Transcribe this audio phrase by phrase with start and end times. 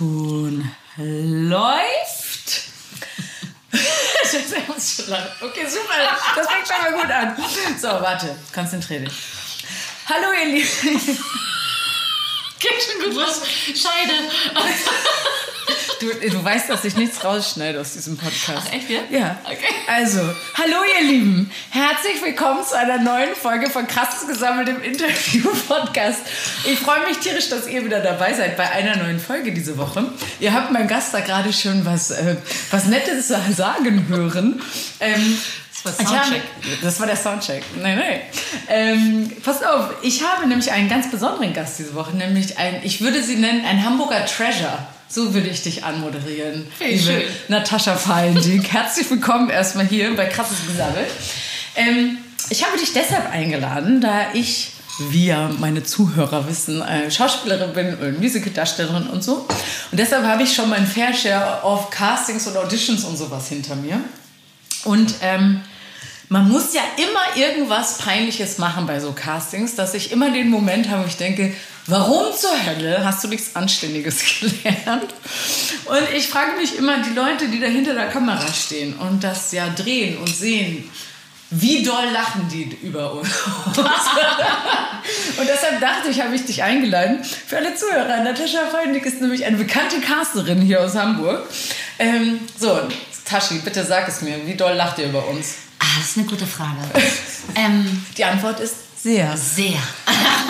[0.00, 0.64] Ton
[0.96, 2.62] läuft.
[5.42, 5.94] okay, super.
[6.34, 7.36] Das fängt schon mal gut an.
[7.78, 8.34] So, warte.
[8.54, 9.12] Konzentrier dich.
[10.08, 10.68] Hallo, ihr Lieben.
[12.60, 13.42] Geht schon gut los.
[13.66, 14.30] Scheide.
[16.00, 18.68] Du, du weißt, dass ich nichts rausschneide aus diesem Podcast.
[18.68, 19.00] Ach, echt, ja?
[19.10, 19.38] Ja.
[19.44, 19.58] Okay.
[19.86, 20.20] Also,
[20.54, 21.50] hallo ihr Lieben.
[21.68, 26.20] Herzlich willkommen zu einer neuen Folge von Krasses Gesammelt im Interview-Podcast.
[26.64, 30.06] Ich freue mich tierisch, dass ihr wieder dabei seid bei einer neuen Folge diese Woche.
[30.38, 32.36] Ihr habt meinen Gast da gerade schon was, äh,
[32.70, 34.62] was Nettes sagen hören.
[35.00, 35.38] Ähm,
[35.84, 36.42] Das war ich habe, Soundcheck.
[36.82, 37.62] das war der Soundcheck.
[37.76, 38.20] Nein, nein.
[38.68, 43.02] Ähm, passt auf, ich habe nämlich einen ganz besonderen Gast diese Woche, nämlich ein, ich
[43.02, 44.78] würde sie nennen, ein Hamburger Treasure.
[45.12, 46.68] So würde ich dich anmoderieren.
[46.78, 47.22] Hey, liebe schön.
[47.48, 48.72] Natascha Fallendiek.
[48.72, 51.08] Herzlich willkommen erstmal hier bei Krasses Gesammelt.
[51.74, 57.72] Ähm, ich habe dich deshalb eingeladen, da ich, wie ja meine Zuhörer wissen, äh, Schauspielerin
[57.72, 59.48] bin und Musicaldarstellerin und so.
[59.90, 63.74] Und deshalb habe ich schon mein Fair Share of Castings und Auditions und sowas hinter
[63.74, 64.00] mir.
[64.84, 65.60] Und ähm,
[66.30, 70.88] man muss ja immer irgendwas Peinliches machen bei so Castings, dass ich immer den Moment
[70.88, 71.52] habe, wo ich denke,
[71.88, 75.12] warum zur Hölle hast du nichts Anständiges gelernt?
[75.86, 79.50] Und ich frage mich immer, die Leute, die da hinter der Kamera stehen und das
[79.50, 80.88] ja drehen und sehen,
[81.50, 83.28] wie doll lachen die über uns?
[83.76, 83.84] und
[85.48, 87.24] deshalb dachte ich, habe ich dich eingeladen.
[87.24, 91.42] Für alle Zuhörer, Natascha Freundlich ist nämlich eine bekannte Casterin hier aus Hamburg.
[91.98, 92.78] Ähm, so,
[93.24, 95.69] Tashi, bitte sag es mir, wie doll lacht ihr über uns?
[95.92, 96.76] Ah, das ist eine gute Frage.
[97.56, 99.36] ähm, Die Antwort ist sehr.
[99.36, 99.78] sehr.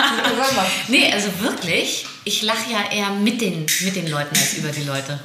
[0.87, 4.83] nee, also wirklich, ich lache ja eher mit den, mit den Leuten als über die
[4.83, 5.19] Leute.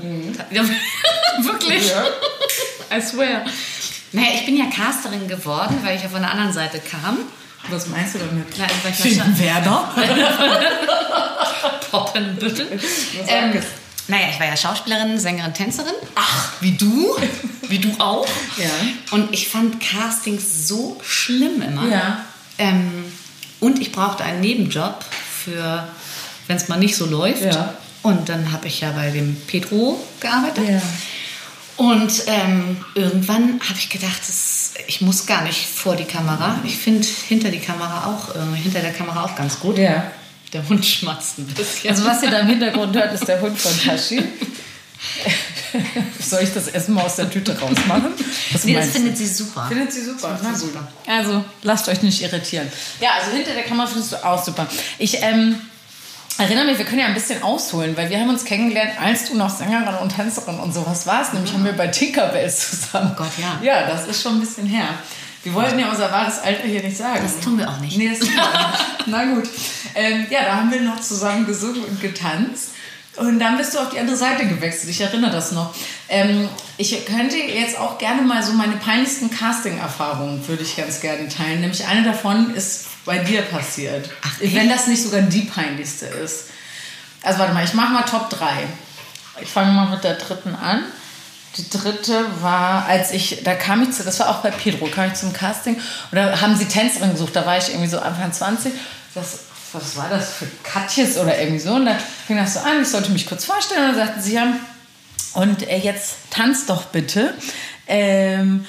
[0.50, 0.62] Ja,
[1.42, 1.88] wirklich.
[1.90, 2.06] Ja.
[2.96, 3.44] I swear.
[4.12, 7.18] Naja, ich bin ja Casterin geworden, weil ich ja von der anderen Seite kam.
[7.68, 8.46] Was meinst du damit?
[8.56, 9.92] Na, war Finkenwerder?
[11.90, 12.80] Poppenbüttel.
[13.26, 13.60] Ähm.
[14.08, 15.94] Naja, ich war ja Schauspielerin, Sängerin, Tänzerin.
[16.14, 17.16] Ach, wie du?
[17.68, 18.28] Wie du auch.
[18.58, 18.70] Ja.
[19.10, 21.88] Und ich fand Castings so schlimm immer.
[21.88, 22.24] Ja.
[22.58, 23.04] Ähm,
[23.58, 25.04] und ich brauchte einen Nebenjob
[25.44, 25.88] für,
[26.46, 27.42] wenn es mal nicht so läuft.
[27.42, 27.74] Ja.
[28.02, 30.68] Und dann habe ich ja bei dem Petro gearbeitet.
[30.68, 30.82] Ja.
[31.76, 36.60] Und ähm, irgendwann habe ich gedacht, das, ich muss gar nicht vor die Kamera.
[36.64, 39.76] Ich finde hinter die Kamera auch, äh, hinter der Kamera auch ganz gut.
[39.76, 40.04] Ja.
[40.52, 41.90] Der Hund schmatzt ein bisschen.
[41.90, 44.22] Also was ihr da im Hintergrund hört, ist der Hund von Tashi.
[46.20, 48.12] Soll ich das Essen mal aus der Tüte rausmachen?
[48.52, 49.00] Was nee, das meinst du?
[49.00, 49.66] findet sie super.
[49.68, 50.36] Findet sie super.
[50.36, 50.88] Findet super.
[51.06, 52.70] Also lasst euch nicht irritieren.
[53.00, 54.66] Ja, also hinter der Kamera findest du auch super.
[54.98, 55.56] Ich ähm,
[56.38, 59.36] erinnere mich, wir können ja ein bisschen ausholen, weil wir haben uns kennengelernt, als du
[59.36, 61.34] noch Sängerin und Tänzerin und sowas warst.
[61.34, 63.12] Nämlich haben wir bei Tinkerbells zusammen.
[63.14, 63.60] Oh Gott, ja.
[63.62, 64.88] Ja, das ist schon ein bisschen her.
[65.42, 67.20] Wir wollten ja unser wahres Alter hier nicht sagen.
[67.22, 67.96] Das tun wir auch nicht.
[67.96, 68.84] Nee, das tun wir auch nicht.
[69.06, 69.48] Na gut.
[69.96, 72.70] Ähm, ja, da haben wir noch zusammen gesungen und getanzt.
[73.16, 74.90] Und dann bist du auf die andere Seite gewechselt.
[74.90, 75.74] Ich erinnere das noch.
[76.08, 81.28] Ähm, ich könnte jetzt auch gerne mal so meine peinlichsten Casting-Erfahrungen würde ich ganz gerne
[81.28, 81.62] teilen.
[81.62, 84.10] Nämlich eine davon ist bei dir passiert.
[84.22, 86.50] Ach, Wenn das nicht sogar die peinlichste ist.
[87.22, 88.46] Also warte mal, ich mache mal Top 3.
[89.40, 90.84] Ich fange mal mit der dritten an.
[91.56, 95.06] Die dritte war, als ich, da kam ich zu, das war auch bei Pedro, kam
[95.06, 98.30] ich zum Casting und da haben sie Tänzerin gesucht, da war ich irgendwie so Anfang
[98.30, 98.74] 20.
[99.14, 99.40] Das,
[99.76, 101.74] was war das für Katjes oder irgendwie so?
[101.74, 104.34] Und da fing das so an, ich sollte mich kurz vorstellen und dann sagten sie,
[104.34, 104.46] ja,
[105.34, 107.34] und äh, jetzt tanzt doch bitte.
[107.86, 108.64] Ähm,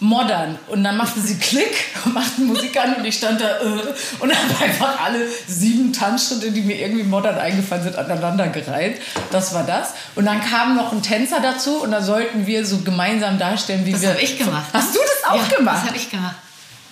[0.00, 0.58] modern.
[0.68, 4.34] Und dann machte sie Klick und machten Musik an und ich stand da äh, und
[4.34, 9.00] habe einfach alle sieben Tanzschritte, die mir irgendwie modern eingefallen sind, aneinander gereiht.
[9.30, 9.94] Das war das.
[10.14, 13.92] Und dann kam noch ein Tänzer dazu und da sollten wir so gemeinsam darstellen, wie
[13.92, 14.10] Das wir...
[14.10, 14.66] habe ich gemacht.
[14.72, 15.78] Hast du das auch ja, gemacht?
[15.82, 16.36] Das habe ich gemacht.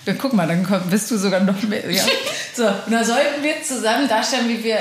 [0.05, 1.89] Ja, guck mal, dann bist du sogar noch mehr.
[1.89, 2.03] Ja.
[2.55, 4.77] So, und da sollten wir zusammen darstellen, wie wir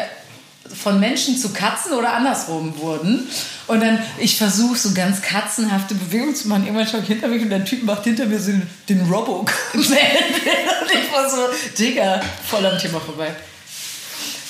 [0.75, 3.27] von Menschen zu Katzen oder andersrum wurden.
[3.67, 6.65] Und dann, ich versuche so ganz katzenhafte Bewegungen zu machen.
[6.65, 9.47] Irgendwann schaue ich hinter mich und der Typ macht hinter mir so den, den Robo.
[9.73, 13.35] und ich war so, Digga, voll am Thema vorbei.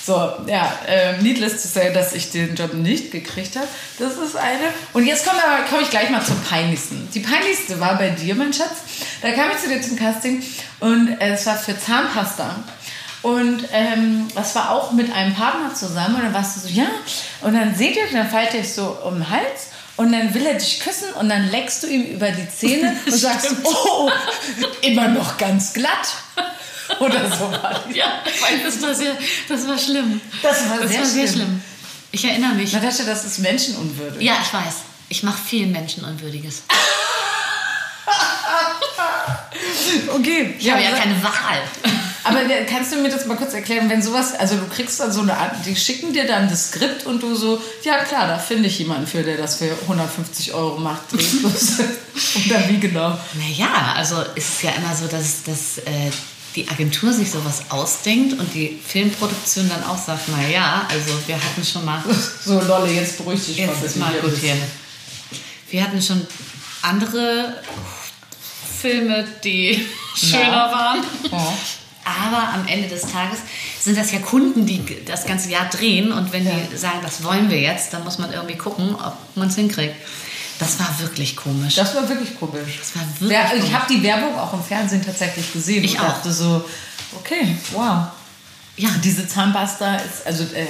[0.04, 0.14] So,
[0.46, 3.68] ja, äh, needless to say, dass ich den Job nicht gekriegt habe.
[4.00, 4.72] Das ist eine.
[4.92, 5.38] Und jetzt komme
[5.71, 7.09] komm ich gleich mal zur peinlichsten.
[7.15, 8.78] Die peinlichste war bei dir, mein Schatz.
[9.21, 10.42] Da kam ich zu dir zum Casting
[10.80, 12.56] und es war für Zahnpasta.
[13.22, 16.16] Und ähm, das war auch mit einem Partner zusammen.
[16.16, 16.86] Und dann warst du so, ja.
[17.41, 19.68] Und dann seht ihr, dann fallt ihr so um den Hals.
[19.97, 23.12] Und dann will er dich küssen und dann leckst du ihm über die Zähne und
[23.12, 24.10] sagst, oh,
[24.80, 26.09] immer noch ganz glatt.
[27.00, 27.52] Oder so.
[27.94, 28.22] Ja,
[28.64, 29.16] das war, sehr,
[29.48, 30.20] das war schlimm.
[30.42, 31.34] Das war Das sehr war sehr schlimm.
[31.36, 31.62] schlimm.
[32.12, 32.72] Ich erinnere mich.
[32.72, 34.20] Natascha, das ist menschenunwürdig.
[34.22, 34.74] Ja, ich weiß.
[35.08, 36.62] Ich mache viel Menschenunwürdiges.
[40.14, 40.54] Okay.
[40.58, 41.60] Ich habe ja keine Wahl.
[42.24, 45.22] Aber kannst du mir das mal kurz erklären, wenn sowas, also du kriegst dann so
[45.22, 48.68] eine Art, die schicken dir dann das Skript und du so, ja klar, da finde
[48.68, 51.12] ich jemanden für, der das für 150 Euro macht.
[51.12, 53.18] Oder wie genau?
[53.34, 56.10] Naja, also ist es ja immer so, dass, dass äh,
[56.54, 61.65] die Agentur sich sowas ausdenkt und die Filmproduktion dann auch sagt, naja, also wir hatten
[61.65, 62.03] schon mal...
[62.45, 64.57] So, Lolle, jetzt beruhig dich jetzt ist mal gut hier.
[65.71, 66.27] Wir hatten schon
[66.83, 67.63] andere
[68.81, 70.72] Filme, die schöner ja.
[70.72, 70.99] waren.
[71.31, 71.54] Ja.
[72.04, 73.39] Aber am Ende des Tages
[73.81, 76.13] sind das ja Kunden, die das ganze Jahr drehen.
[76.13, 76.53] Und wenn ja.
[76.71, 79.95] die sagen, das wollen wir jetzt, dann muss man irgendwie gucken, ob man es hinkriegt.
[80.62, 81.74] Das war wirklich komisch.
[81.74, 82.78] Das war wirklich komisch.
[82.78, 85.84] Das war wirklich ja, Ich habe die Werbung auch im Fernsehen tatsächlich gesehen.
[85.84, 86.09] Ich und auch.
[86.09, 86.64] dachte so,
[87.16, 88.06] okay, wow.
[88.76, 90.66] Ja, diese Zahnpasta ist, also, äh,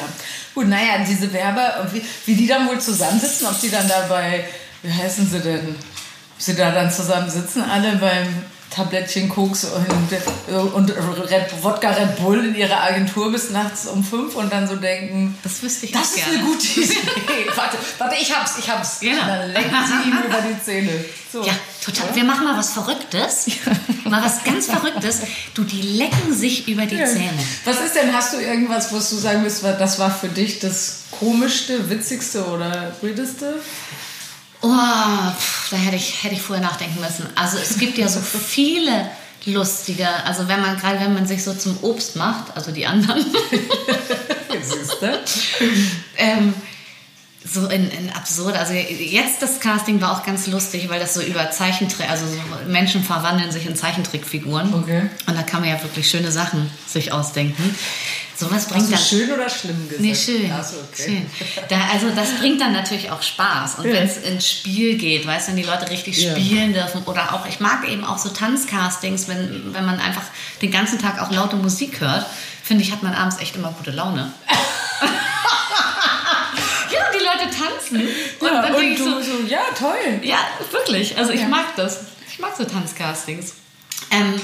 [0.54, 4.44] gut, naja, diese Werbe, wie, wie die dann wohl zusammensitzen, ob die dann dabei,
[4.82, 8.26] wie heißen sie denn, ob sie da dann zusammensitzen, alle beim
[8.74, 14.34] Tablettchen Koks und, und Red, Wodka Red Bull in ihrer Agentur bis nachts um fünf
[14.34, 16.38] und dann so denken, das wüsste ich Das ist gerne.
[16.38, 16.96] eine gute Idee.
[17.54, 19.00] warte, warte, ich hab's, ich hab's.
[19.00, 19.20] Genau.
[19.20, 21.04] Und dann lenken sie ihm über die Zähne.
[21.32, 21.42] So.
[21.44, 21.52] Ja,
[21.84, 22.14] total.
[22.14, 23.46] Wir machen mal was Verrücktes.
[24.04, 25.20] Mal was ganz Verrücktes.
[25.54, 27.06] Du, die lecken sich über die Ja.
[27.06, 27.32] Zähne.
[27.64, 31.04] Was ist denn, hast du irgendwas, wo du sagen willst, das war für dich das
[31.12, 33.54] komischste, witzigste oder weirdeste?
[34.62, 37.26] Oh, pff, da hätte ich, hätte ich vorher nachdenken müssen.
[37.34, 39.10] Also es gibt ja so viele
[39.44, 43.20] lustige, also wenn man, gerade wenn man sich so zum Obst macht, also die anderen,
[46.16, 46.54] ähm,
[47.44, 48.56] so in, in absurd.
[48.56, 52.38] Also jetzt das Casting war auch ganz lustig, weil das so über Zeichentrick, also so
[52.68, 54.72] Menschen verwandeln sich in Zeichentrickfiguren.
[54.74, 55.10] Okay.
[55.26, 57.74] Und da kann man ja wirklich schöne Sachen sich ausdenken.
[58.34, 60.00] Sowas Hast bringt du dann schön oder schlimm gesagt?
[60.00, 60.50] Nee, schön.
[60.62, 61.05] So, okay.
[61.05, 61.26] schön.
[61.69, 63.76] Da, also das bringt dann natürlich auch Spaß.
[63.76, 63.93] Und Ja.
[63.94, 66.32] wenn es ins Spiel geht, weißt du, wenn die Leute richtig Ja.
[66.32, 67.02] spielen dürfen.
[67.05, 70.23] Oder auch, ich mag eben auch so Tanzcastings, wenn, wenn man einfach
[70.62, 72.26] den ganzen Tag auch laute Musik hört,
[72.64, 74.32] finde ich, hat man abends echt immer gute Laune.
[76.90, 78.00] ja, die Leute tanzen.
[78.40, 80.20] Und Ja, dann denke ich so, so, ja, toll.
[80.23, 80.38] ja,
[80.70, 81.17] wirklich.
[81.19, 82.00] Also ich mag das.
[82.31, 83.52] Ich mag so Tanzcastings.
[84.11, 84.40] Ähm,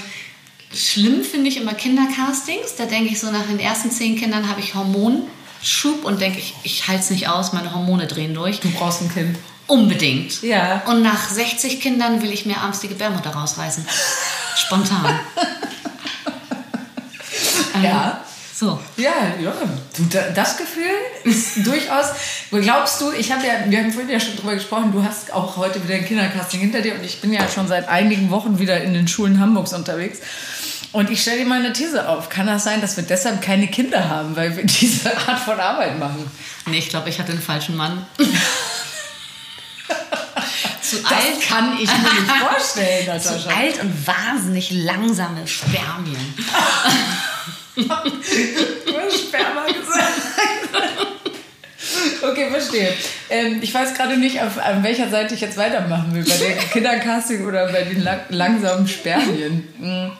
[0.73, 2.77] schlimm finde ich immer Kindercastings.
[2.77, 6.55] Da denke ich so, nach den ersten zehn Kindern habe ich Hormonschub und denke ich,
[6.63, 8.61] ich halte es nicht aus, meine Hormone drehen durch.
[8.61, 9.39] Du brauchst ein Kind.
[9.67, 10.43] Unbedingt.
[10.43, 10.83] Ja.
[10.87, 13.87] Und nach 60 Kindern will ich mir abends die Gebärmutter rausreißen.
[14.57, 15.21] Spontan.
[17.75, 18.25] Ähm, Ja.
[18.59, 18.81] So.
[18.97, 19.55] Ja, ja.
[20.35, 20.91] Das Gefühl
[21.23, 22.07] ist durchaus.
[22.51, 25.57] Glaubst du, ich habe ja, wir haben vorhin ja schon drüber gesprochen, du hast auch
[25.57, 28.83] heute wieder ein Kindercasting hinter dir und ich bin ja schon seit einigen Wochen wieder
[28.83, 30.19] in den Schulen Hamburgs unterwegs.
[30.93, 32.29] Und ich stelle dir mal eine These auf.
[32.31, 35.99] Kann das sein, dass wir deshalb keine Kinder haben, weil wir diese Art von Arbeit
[35.99, 36.31] machen?
[36.67, 38.07] Nee, ich glaube, ich hatte den falschen Mann.
[40.83, 43.51] Zu Das kann ich mir nicht vorstellen, Zu Natascha.
[43.59, 46.35] alt und wahnsinnig langsame Spermien.
[47.77, 50.13] Du hast Sperma gesagt.
[52.23, 52.93] Okay, verstehe.
[53.31, 56.25] Ähm, ich weiß gerade nicht, auf, an welcher Seite ich jetzt weitermachen will.
[56.25, 59.69] Bei dem Kindercasting oder bei den lang langsamen Spermien.
[59.79, 60.13] Mhm.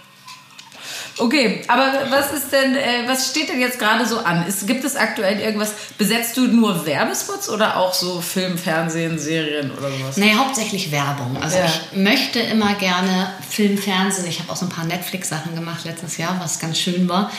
[1.19, 4.47] Okay, aber was ist denn, äh, was steht denn jetzt gerade so an?
[4.47, 5.73] Ist, gibt es aktuell irgendwas?
[5.99, 10.17] Besetzt du nur Werbespots oder auch so Film, Fernsehen, Serien oder sowas?
[10.17, 11.37] Nee, hauptsächlich Werbung.
[11.43, 11.65] Also Ja.
[11.67, 14.27] ich möchte immer gerne Film, Fernsehen.
[14.29, 17.31] Ich habe auch so ein paar Netflix-Sachen gemacht letztes Jahr, was ganz schön war.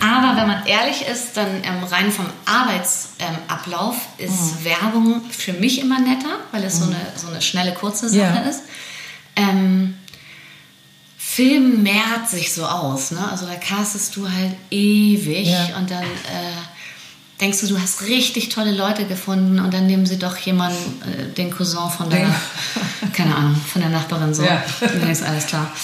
[0.00, 6.00] Aber wenn man ehrlich ist, dann ähm, rein vom Arbeitsablauf ist Werbung für mich immer
[6.00, 8.40] netter, weil es so, eine, so eine schnelle, kurze Sache Ja.
[8.50, 8.62] ist.
[9.36, 9.94] Ähm,
[11.32, 13.28] Film mehrt sich so aus, ne?
[13.30, 15.76] Also da castest du halt ewig Ja.
[15.78, 16.56] und dann äh,
[17.40, 21.32] denkst du, du hast richtig tolle Leute gefunden und dann nehmen sie doch jemanden, äh,
[21.34, 22.34] den Cousin von der,
[23.12, 24.42] keine Ahnung, von der Nachbarin so.
[24.42, 24.62] Ja.
[24.80, 25.70] Dann ist alles klar.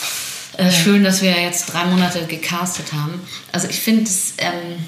[0.58, 3.20] Äh, schön, dass wir jetzt drei Monate gecastet haben.
[3.52, 4.86] Also ich finde es, ähm,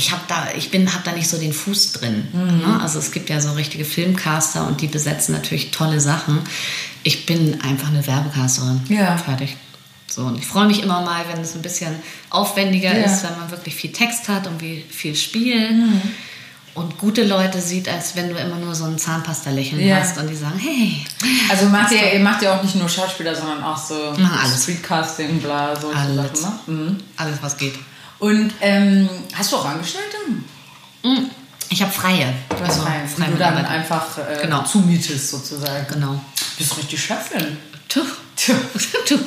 [0.00, 2.26] ich habe da, ich bin, habe da nicht so den Fuß drin.
[2.32, 2.80] Ne?
[2.82, 6.38] Also es gibt ja so richtige Filmcaster und die besetzen natürlich tolle Sachen.
[7.02, 8.80] Ich bin einfach eine Werbecasterin.
[8.88, 9.18] Ja.
[9.18, 9.56] Fertig.
[10.08, 11.94] So, und ich freue mich immer mal, wenn es ein bisschen
[12.30, 13.04] aufwendiger Ja.
[13.04, 16.00] ist, wenn man wirklich viel Text hat und wie viel Spielen
[16.74, 19.96] und gute Leute sieht, als wenn du immer nur so ein Zahnpasta-Lächeln Ja.
[19.98, 21.04] hast und die sagen, hey,
[21.50, 24.62] Also macht ihr, ihr macht ja auch nicht nur Schauspieler, sondern auch so Machen alles.
[24.62, 26.40] Streetcasting, bla, so Alles.
[26.40, 26.74] Sachen.
[26.86, 26.90] Ne?
[26.90, 26.96] Mhm.
[27.18, 27.74] alles was geht.
[28.20, 30.16] Und ähm, hast du auch Angestellte?
[31.02, 31.30] Mm,
[31.70, 32.32] Ich habe freie.
[32.50, 33.66] Du hast Also, frei, frei die du dann mitarbeiten.
[33.66, 34.62] einfach äh, Genau.
[34.64, 35.86] zumietest sozusagen.
[35.92, 36.12] Genau.
[36.12, 37.56] Du bist richtig Chefin.
[37.88, 38.04] Tuh.
[38.36, 38.54] Tja.
[39.06, 39.18] Tuh.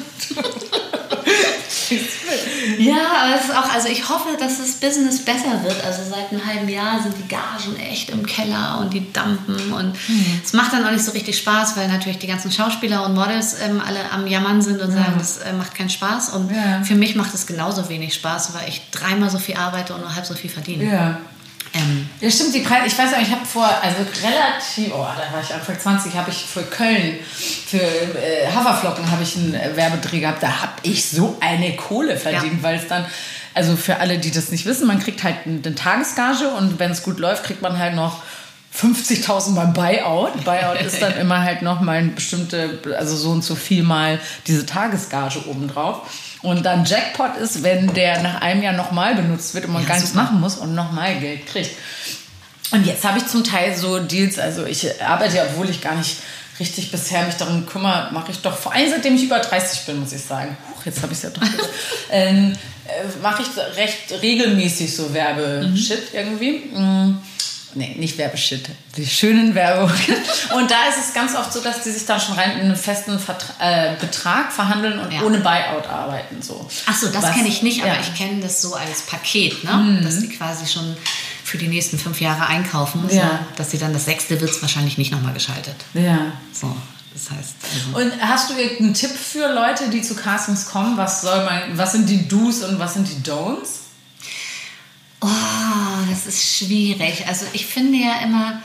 [2.79, 5.83] Ja, aber es ist auch, also ich hoffe, dass das Business besser wird.
[5.85, 9.93] Also seit einem halben Jahr sind die Gagen echt im Keller und die dampen und
[10.09, 10.41] mhm.
[10.43, 13.57] es macht dann auch nicht so richtig Spaß, weil natürlich die ganzen Schauspieler und Models
[13.61, 14.97] ähm, alle am Jammern sind und ja.
[15.03, 16.29] sagen, das äh, macht keinen Spaß.
[16.29, 16.83] Und ja.
[16.83, 20.15] für mich macht es genauso wenig Spaß, weil ich dreimal so viel arbeite und nur
[20.15, 20.85] halb so viel verdiene.
[20.85, 21.17] Ja.
[21.73, 25.33] Ähm, ja, stimmt, die Preise, ich weiß nicht, ich habe vor, also relativ, oh, da
[25.33, 27.17] war ich Anfang 20, habe ich für Köln,
[27.65, 32.57] für äh, Haferflocken habe ich einen Werbedreh gehabt, da habe ich so eine Kohle verdient,
[32.57, 32.63] ja.
[32.63, 33.05] weil es dann,
[33.55, 37.01] also für alle, die das nicht wissen, man kriegt halt eine Tagesgage und wenn es
[37.01, 38.21] gut läuft, kriegt man halt noch
[38.75, 40.43] 50.000 beim Buyout.
[40.43, 44.19] Buyout ist dann immer halt noch mal ein bestimmte, also so und so viel mal
[44.47, 46.01] diese Tagesgage obendrauf.
[46.43, 49.87] Und dann Jackpot ist, wenn der nach einem Jahr nochmal benutzt wird und man ja,
[49.87, 51.71] gar nichts machen muss und nochmal Geld kriegt.
[52.71, 56.17] Und jetzt habe ich zum Teil so Deals, also ich arbeite, obwohl ich gar nicht
[56.59, 59.99] richtig bisher mich darum kümmere, mache ich doch, vor allem seitdem ich über 30 bin,
[59.99, 60.55] muss ich sagen.
[60.69, 61.41] Huch, jetzt habe ich es ja doch
[62.11, 62.53] ähm,
[62.85, 66.19] äh, mache ich recht regelmäßig so Werbeshit mhm.
[66.19, 66.51] irgendwie.
[66.73, 67.17] Mhm
[67.75, 69.91] nee, nicht Werbeshit, die schönen Werbung.
[70.55, 72.75] Und da ist es ganz oft so, dass die sich dann schon rein in einen
[72.75, 75.21] festen Vertra äh, Betrag verhandeln und ja.
[75.21, 76.41] ohne Buyout arbeiten.
[76.41, 76.67] So.
[76.85, 77.99] Ach so, das kenne ich nicht, aber ja.
[77.99, 79.73] ich kenne das so als Paket, ne?
[79.73, 80.03] Mhm.
[80.03, 80.95] dass die quasi schon
[81.43, 83.21] für die nächsten fünf Jahre einkaufen, ja.
[83.21, 85.75] so, dass sie dann das sechste wird es wahrscheinlich nicht nochmal geschaltet.
[85.93, 86.33] Ja.
[86.51, 86.75] So.
[87.13, 87.55] Das heißt.
[87.93, 90.97] Also und hast du irgendeinen Tipp für Leute, die zu Castings kommen?
[90.97, 93.82] Was soll man, was sind die Do's und was sind die Don'ts?
[95.23, 97.25] Oh, das ist schwierig.
[97.27, 98.61] Also ich finde ja immer,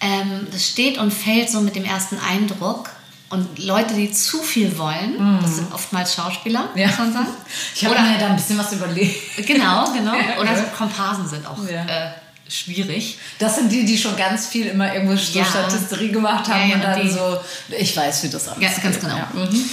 [0.00, 2.90] ähm, das steht und fällt so mit dem ersten Eindruck.
[3.28, 5.42] Und Leute, die zu viel wollen, mm.
[5.42, 6.86] das sind oftmals Schauspieler, ja.
[6.86, 7.26] muss man sagen.
[7.74, 9.44] Ich habe mir da ein bisschen was überlegt.
[9.44, 10.12] Genau, genau.
[10.40, 11.84] Oder so Komparsen sind auch ja.
[11.86, 12.12] äh,
[12.48, 13.18] schwierig.
[13.40, 15.44] Das sind die, die schon ganz viel immer irgendwo so ja.
[15.44, 17.38] Statisterie gemacht haben ja, und dann die, so,
[17.76, 18.62] ich weiß, wie das aussieht.
[18.62, 19.18] Ja, ganz genau.
[19.34, 19.64] Mhm.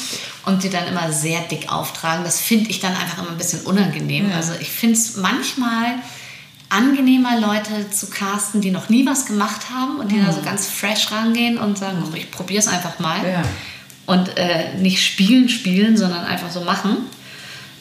[0.45, 2.23] Und die dann immer sehr dick auftragen.
[2.23, 4.31] Das finde ich dann einfach immer ein bisschen unangenehm.
[4.33, 5.99] Also ich finde es manchmal
[6.73, 10.25] angenehmer, Leute zu casten, die noch nie was gemacht haben und die mhm.
[10.25, 10.45] da so mhm.
[10.45, 12.15] ganz fresh rangehen und sagen, mhm.
[12.15, 13.17] ich probiere es einfach mal.
[13.27, 13.43] Ja.
[14.05, 16.97] Und äh, nicht spielen, spielen, sondern einfach so machen.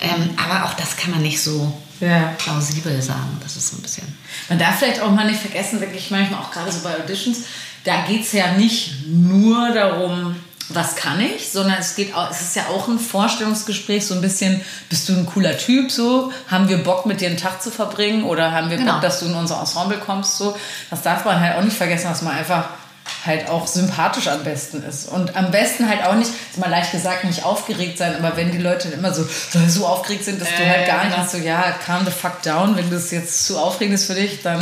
[0.00, 2.34] Ähm, aber auch das kann man nicht so ja.
[2.38, 3.38] plausibel sagen.
[3.42, 4.06] Das ist so ein bisschen.
[4.48, 7.38] Man darf vielleicht auch mal nicht vergessen, wirklich manchmal auch gerade so bei Auditions,
[7.84, 10.36] da geht es ja nicht nur darum,
[10.68, 14.20] was kann ich, sondern es geht auch, es ist ja auch ein Vorstellungsgespräch, so ein
[14.20, 17.70] bisschen, bist du ein cooler Typ, so, haben wir Bock mit dir einen Tag zu
[17.70, 18.92] verbringen oder haben wir genau.
[18.92, 20.56] Bock, dass du in unser Ensemble kommst, so.
[20.90, 22.68] Das darf man halt auch nicht vergessen, dass man einfach
[23.24, 25.08] halt auch sympathisch am besten ist.
[25.08, 28.50] Und am besten halt auch nicht, ist mal leicht gesagt, nicht aufgeregt sein, aber wenn
[28.50, 29.24] die Leute immer so,
[29.68, 31.28] so aufgeregt sind, dass äh, du halt gar nicht genau.
[31.28, 34.60] so, ja, calm the fuck down, wenn das jetzt zu aufregend ist für dich, dann.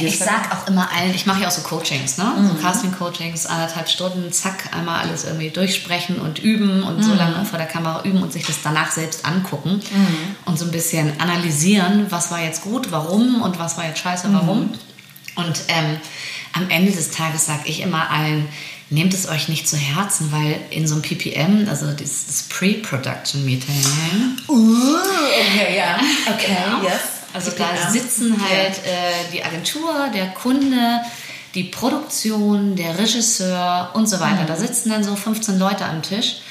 [0.00, 2.24] Ich sag auch immer allen, ich mache ja auch so Coachings, ne?
[2.24, 2.48] Mhm.
[2.48, 7.02] So Casting-Coachings, anderthalb Stunden, zack, einmal alles irgendwie durchsprechen und üben und mhm.
[7.02, 10.36] so lange vor der Kamera üben und sich das danach selbst angucken mhm.
[10.44, 14.28] und so ein bisschen analysieren, was war jetzt gut, warum und was war jetzt scheiße,
[14.32, 14.60] warum.
[14.60, 14.74] Mhm.
[15.34, 15.98] Und ähm,
[16.52, 18.48] am Ende des Tages sage ich immer allen,
[18.90, 23.44] nehmt es euch nicht zu Herzen, weil in so einem PPM, also das, das Pre-Production
[23.44, 23.74] Meeting.
[24.48, 25.98] Uh, okay, ja.
[26.28, 26.82] Okay, genau.
[26.82, 27.00] yes.
[27.32, 31.00] Also da sitzen halt äh, die Agentur, der Kunde,
[31.54, 34.42] die Produktion, der Regisseur und so weiter.
[34.42, 34.46] Mhm.
[34.46, 36.42] Da sitzen dann so 15 Leute am Tisch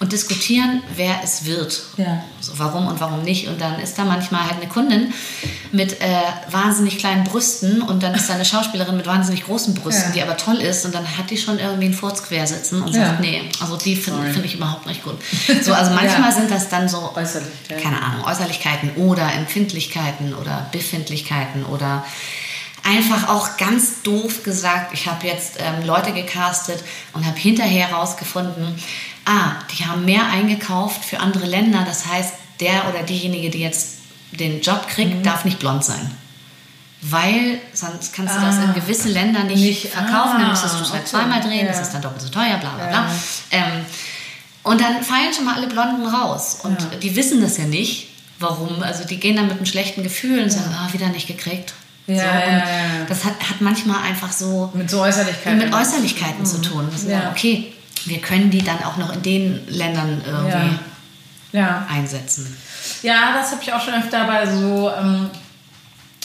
[0.00, 1.82] und diskutieren, wer es wird.
[1.98, 2.24] Ja.
[2.40, 3.48] So, warum und warum nicht.
[3.48, 5.12] Und dann ist da manchmal halt eine Kundin
[5.72, 6.06] mit äh,
[6.50, 10.12] wahnsinnig kleinen Brüsten und dann ist da eine Schauspielerin mit wahnsinnig großen Brüsten, ja.
[10.14, 12.94] die aber toll ist und dann hat die schon irgendwie einen Furz quer sitzen und
[12.94, 13.08] ja.
[13.08, 15.18] sagt, nee, also die finde find ich überhaupt nicht gut.
[15.62, 17.12] So, also manchmal sind das dann so,
[17.68, 22.04] keine Ahnung, Äußerlichkeiten oder Empfindlichkeiten oder Befindlichkeiten oder
[22.82, 28.74] einfach auch ganz doof gesagt, ich habe jetzt ähm, Leute gecastet und habe hinterher herausgefunden,
[29.24, 31.84] ah, die haben mehr eingekauft für andere Länder.
[31.86, 33.98] Das heißt, der oder diejenige, die jetzt
[34.32, 35.22] den Job kriegt, mhm.
[35.22, 36.10] darf nicht blond sein.
[37.02, 38.72] Weil sonst kannst du ah, das in ah.
[38.72, 40.36] gewisse Länder nicht, nicht verkaufen.
[40.36, 41.72] Ah, dann müsstest du es halt zweimal drehen, ja.
[41.72, 43.06] das ist dann doppelt so teuer, bla bla bla.
[43.06, 43.10] Ja.
[43.50, 43.84] Ähm,
[44.62, 46.58] und dann fallen schon mal alle Blonden raus.
[46.62, 46.98] Und ja.
[47.02, 48.08] die wissen das ja nicht,
[48.38, 48.82] warum.
[48.82, 51.72] Also die gehen dann mit einem schlechten Gefühl und sagen, ah, wieder nicht gekriegt.
[52.06, 56.40] Ja, so, ja, ja, Das hat, hat manchmal einfach so mit so Äußerlichkeiten, mit Äußerlichkeiten
[56.40, 56.46] mhm.
[56.46, 56.88] zu tun.
[57.08, 57.30] Ja.
[57.30, 57.72] okay,
[58.06, 60.78] wir können die dann auch noch in den Ländern irgendwie
[61.52, 61.86] ja.
[61.90, 62.56] einsetzen.
[63.02, 65.30] Ja, das habe ich auch schon öfter bei so ähm,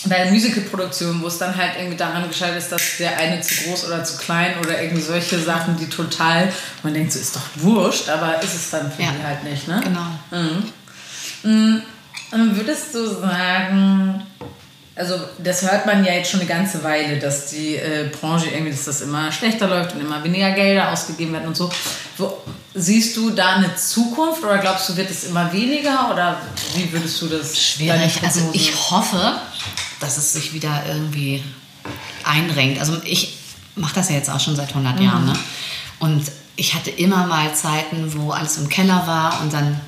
[0.05, 3.87] bei Musical-Produktionen, wo es dann halt irgendwie daran gescheitert ist, dass der eine zu groß
[3.87, 6.51] oder zu klein oder irgendwie solche Sachen, die total,
[6.83, 9.09] man denkt so, ist doch wurscht, aber ist es dann für ja.
[9.11, 9.81] die halt nicht, ne?
[9.83, 10.05] Genau.
[10.31, 10.71] Mhm.
[11.43, 11.81] Mhm.
[12.55, 14.21] Würdest du sagen,
[14.95, 18.71] also das hört man ja jetzt schon eine ganze Weile, dass die äh, Branche irgendwie,
[18.71, 21.69] dass das immer schlechter läuft und immer weniger Gelder ausgegeben werden und so.
[22.17, 22.37] Wo,
[22.73, 26.41] siehst du da eine Zukunft oder glaubst du, wird es immer weniger oder
[26.75, 27.61] wie würdest du das?
[27.61, 28.21] Schwierig.
[28.23, 29.33] Also ich hoffe,
[29.99, 31.43] dass es sich wieder irgendwie
[32.23, 32.79] eindrängt.
[32.79, 33.37] Also ich
[33.75, 35.05] mache das ja jetzt auch schon seit 100 mhm.
[35.05, 35.25] Jahren.
[35.25, 35.33] Ne?
[35.99, 36.23] Und
[36.55, 39.79] ich hatte immer mal Zeiten, wo alles im Keller war und dann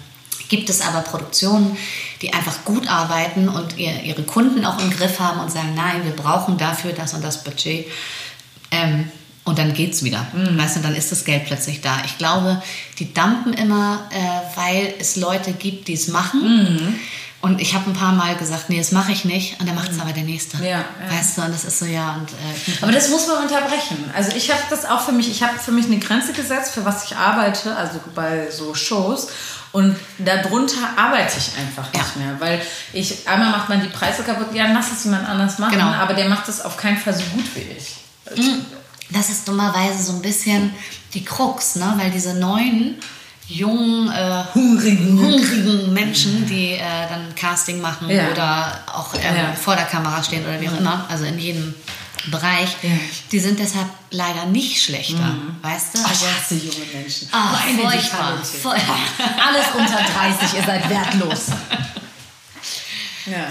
[0.50, 1.78] gibt es aber Produktionen,
[2.21, 6.03] die einfach gut arbeiten und ihr, ihre Kunden auch im Griff haben und sagen, nein,
[6.03, 7.86] wir brauchen dafür das und das Budget.
[8.71, 9.09] Ähm,
[9.43, 10.27] und dann geht es wieder.
[10.33, 10.57] Mhm.
[10.57, 12.01] Weißt du, dann ist das Geld plötzlich da.
[12.05, 12.62] Ich glaube,
[13.00, 16.41] die dampen immer, äh, weil es Leute gibt, die es machen.
[16.41, 17.00] Mhm.
[17.39, 19.57] Und ich habe ein paar Mal gesagt, nee, das mache ich nicht.
[19.62, 20.01] Und dann macht es mhm.
[20.01, 20.57] aber der Nächste.
[20.57, 22.15] Ja, ja, Weißt du, und das ist so, ja.
[22.15, 24.12] Und, äh, aber das muss man unterbrechen.
[24.13, 26.83] Also ich habe das auch für mich, ich habe für mich eine Grenze gesetzt, für
[26.83, 29.29] was ich arbeite, also bei so Shows.
[29.77, 32.24] Und darunter arbeite ich einfach nicht ja.
[32.24, 32.60] mehr, weil
[32.93, 35.91] ich, einmal macht man die Preise kaputt, ja, lass es jemand anders machen, genau.
[35.91, 37.96] aber der macht das auf keinen Fall so gut wie ich.
[38.36, 38.65] Mhm.
[39.12, 40.74] Das ist dummerweise so ein bisschen
[41.13, 41.93] die Krux, ne?
[41.98, 42.96] weil diese neuen
[43.48, 45.19] jungen, äh, hungrigen.
[45.19, 48.31] hungrigen Menschen, die äh, dann Casting machen ja.
[48.31, 49.53] oder auch äh, ja.
[49.53, 51.75] vor der Kamera stehen oder wie auch immer, also in jedem
[52.31, 52.89] Bereich, ja.
[53.31, 55.55] die sind deshalb leider nicht schlechter, mhm.
[55.62, 56.00] weißt du?
[56.00, 57.29] Oh, ich hasse junge Menschen.
[57.29, 58.43] Furchtbar.
[58.43, 59.00] furchtbar.
[59.48, 61.46] Alles unter 30, ihr seid wertlos.
[63.25, 63.48] Ja.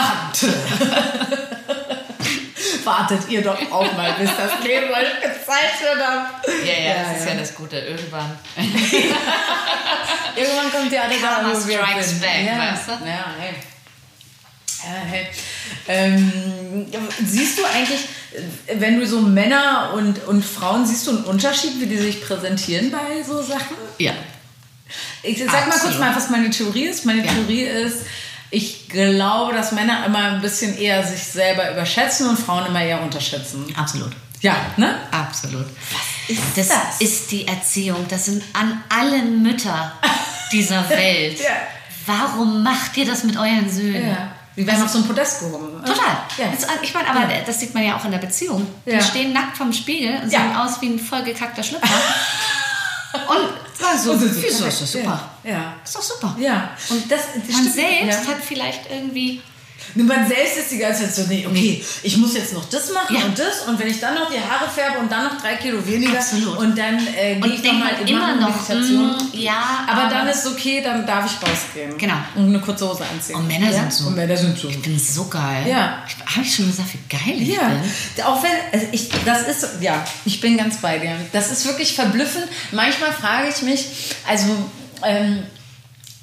[2.83, 6.45] Wartet ihr doch auch mal, bis das Leben euch gezeichnet hat.
[6.65, 7.33] Ja, ja, ja, das ist ja.
[7.33, 7.77] ja das Gute.
[7.77, 8.37] Irgendwann.
[10.35, 12.21] Irgendwann kommt die alle da, wo wir sind.
[12.21, 12.57] Back, ja.
[12.57, 12.91] weißt du?
[13.05, 13.55] Ja, hey.
[14.83, 15.27] Hey.
[15.87, 16.85] Ähm,
[17.25, 18.01] siehst du eigentlich,
[18.77, 22.91] wenn du so Männer und, und Frauen, siehst du einen Unterschied, wie die sich präsentieren
[22.91, 23.75] bei so Sachen?
[23.97, 24.13] Ja.
[25.23, 25.69] Ich sag Absolut.
[25.69, 27.05] mal kurz mal, was meine Theorie ist.
[27.05, 27.31] Meine ja.
[27.31, 27.97] Theorie ist,
[28.49, 33.01] ich glaube, dass Männer immer ein bisschen eher sich selber überschätzen und Frauen immer eher
[33.01, 33.65] unterschätzen.
[33.75, 34.11] Absolut.
[34.41, 34.95] Ja, ne?
[35.11, 35.65] Absolut.
[35.91, 36.67] Was ist das?
[36.67, 38.05] Das ist die Erziehung.
[38.07, 39.93] Das sind an alle Mütter
[40.51, 41.39] dieser Welt.
[41.39, 41.55] ja.
[42.05, 44.09] Warum macht ihr das mit euren Söhnen?
[44.09, 44.31] Ja.
[44.57, 45.79] Die werden also, auf so ein Podest gehoben.
[45.85, 46.17] Total.
[46.37, 46.45] Ja.
[46.81, 47.41] ich meine, aber ja.
[47.45, 48.65] das sieht man ja auch in der Beziehung.
[48.87, 49.01] Die ja.
[49.01, 51.87] stehen nackt vorm Spiegel und sehen aus wie ein vollgekackter Schlüpfer.
[53.29, 55.29] und so, so, wieso ist das super?
[55.43, 55.75] Ja.
[55.83, 56.35] Ist doch super.
[56.39, 56.71] Ja.
[56.89, 59.41] Und das, das man selbst hat vielleicht irgendwie
[59.95, 63.15] man selbst ist die ganze Zeit so, nee, okay, ich muss jetzt noch das machen
[63.15, 63.25] ja.
[63.25, 65.85] und das und wenn ich dann noch die Haare färbe und dann noch drei Kilo
[65.85, 66.57] weniger Absolut.
[66.57, 69.07] und dann äh, gehe ich nochmal halt immer noch Meditation.
[69.11, 71.97] Mm, ja, aber, aber, dann ist okay, dann darf ich rausgehen.
[71.97, 72.15] Genau.
[72.35, 73.35] Und eine kurze Hose anziehen.
[73.35, 73.79] Und Männer ja?
[73.79, 74.07] sind so.
[74.07, 74.69] Und Männer sind so.
[74.69, 75.65] Ich bin so geil.
[75.67, 76.03] Ja.
[76.25, 77.67] Habe ich schon gesagt, wie geil ich ja.
[77.67, 78.23] bin?
[78.23, 81.15] Auch wenn, also ich, das ist, ja, ich bin ganz bei dir.
[81.31, 82.47] Das ist wirklich verblüffend.
[82.71, 84.47] Manchmal frage ich mich, also,
[85.03, 85.43] ähm,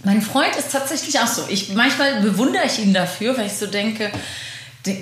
[0.05, 1.45] mein Freund ist tatsächlich auch so.
[1.49, 4.11] Ich, manchmal bewundere ich ihn dafür, weil ich so denke,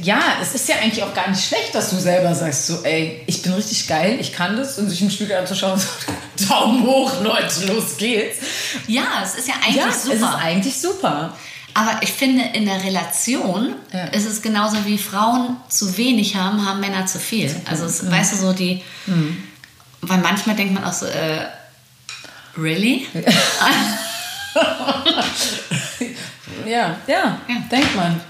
[0.02, 3.22] ja, es ist ja eigentlich auch gar nicht schlecht, dass du selber sagst, so, ey,
[3.26, 5.88] ich bin richtig geil, ich kann das und sich im Spiegel anzuschauen, so,
[6.48, 8.38] Daumen hoch, Leute, los geht's.
[8.86, 10.14] Ja, es ist ja eigentlich ja, super.
[10.14, 11.36] Es ist eigentlich super.
[11.74, 14.04] Aber ich finde, in der Relation ja.
[14.06, 17.54] ist es genauso wie Frauen zu wenig haben, haben Männer zu viel.
[17.68, 18.10] Also, es, mhm.
[18.10, 18.82] weißt du, so die.
[19.06, 19.42] Mhm.
[20.02, 21.46] Weil manchmal denkt man auch so, äh,
[22.56, 23.06] really?
[26.66, 28.20] ja, ja, denkt man.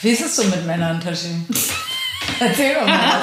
[0.00, 1.28] Wie ist es so mit Männern, Tashi?
[2.40, 3.20] Erzähl doch mal.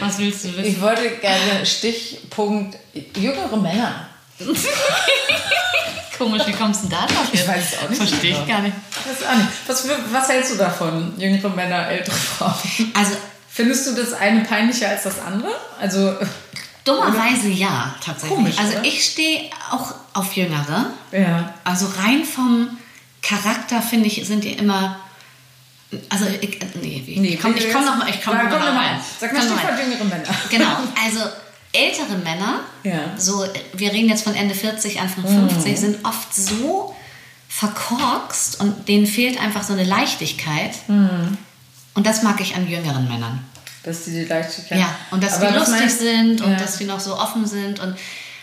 [0.00, 0.64] Was willst du wissen?
[0.64, 2.76] Ich wollte gerne Stichpunkt
[3.16, 4.08] jüngere Männer.
[6.18, 7.28] Komisch, wie kommst du da drauf?
[7.32, 7.98] Ich weiß es auch nicht.
[7.98, 8.76] Verstehe ich gar nicht.
[9.04, 9.48] Weiß auch nicht.
[9.66, 12.54] Was, was hältst du davon, jüngere Männer, ältere Frauen?
[12.94, 13.16] Also,
[13.58, 15.50] Findest du das eine peinlicher als das andere?
[15.80, 16.14] Also
[16.88, 18.36] Dummerweise ja, tatsächlich.
[18.36, 18.84] Komisch, also oder?
[18.84, 20.86] ich stehe auch auf Jüngere.
[21.12, 21.54] Ja.
[21.64, 22.78] Also rein vom
[23.22, 24.98] Charakter finde ich, sind die immer.
[26.08, 27.18] Also ich, nee, wie?
[27.18, 29.00] nee, komm, ich komme noch mal, ich komme noch mal rein.
[29.20, 30.28] Sag mal Stichwort jüngere Männer.
[30.50, 31.20] Genau, also
[31.72, 33.18] ältere Männer, ja.
[33.18, 35.76] so wir reden jetzt von Ende 40, Anfang 50, mhm.
[35.76, 36.94] sind oft so
[37.48, 40.72] verkorkst und denen fehlt einfach so eine Leichtigkeit.
[40.88, 41.38] Mhm.
[41.94, 43.44] Und das mag ich an jüngeren Männern
[43.88, 44.78] dass die die Leichtigkeit.
[44.78, 46.58] Ja, und dass Aber die lustig meinst, sind und ja.
[46.58, 47.96] dass die noch so offen sind und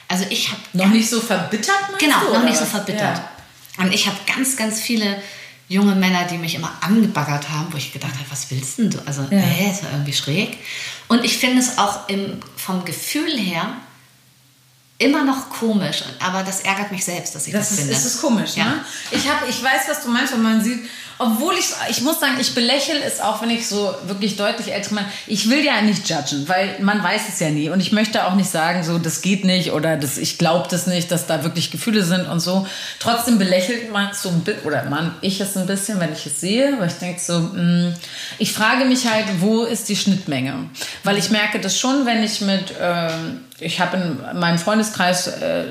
[0.07, 1.75] also ich habe noch nicht so verbittert.
[1.99, 3.17] Genau, du, noch nicht so verbittert.
[3.17, 3.29] Ja.
[3.77, 5.17] Und ich habe ganz, ganz viele
[5.67, 8.99] junge Männer, die mich immer angebaggert haben, wo ich gedacht habe, was willst denn du?
[9.05, 9.39] Also, ja.
[9.39, 10.57] äh, ist ja irgendwie schräg.
[11.07, 13.73] Und ich finde es auch im, vom Gefühl her
[14.97, 17.93] immer noch komisch, aber das ärgert mich selbst, dass ich das, das ist, finde.
[17.93, 18.65] Das ist komisch, ja.
[18.65, 18.85] ne?
[19.11, 22.35] Ich, hab, ich weiß, was du meinst, wenn man sieht, obwohl ich, ich muss sagen,
[22.39, 26.09] ich belächle es auch, wenn ich so wirklich deutlich ältere Mann, ich will ja nicht
[26.09, 29.21] judgen, weil man weiß es ja nie und ich möchte auch nicht sagen, so, das
[29.21, 32.67] geht nicht oder das, ich glaube das nicht, dass da wirklich Gefühle sind und so.
[32.99, 36.41] Trotzdem belächelt man so ein bisschen, oder man, ich es ein bisschen, wenn ich es
[36.41, 37.93] sehe, weil ich denke so, mh, mm,
[38.39, 40.69] ich frage mich halt, wo ist die Schnittmenge?
[41.03, 43.09] Weil ich merke das schon, wenn ich mit, äh,
[43.59, 45.63] ich habe in meinem Freundeskreis, äh,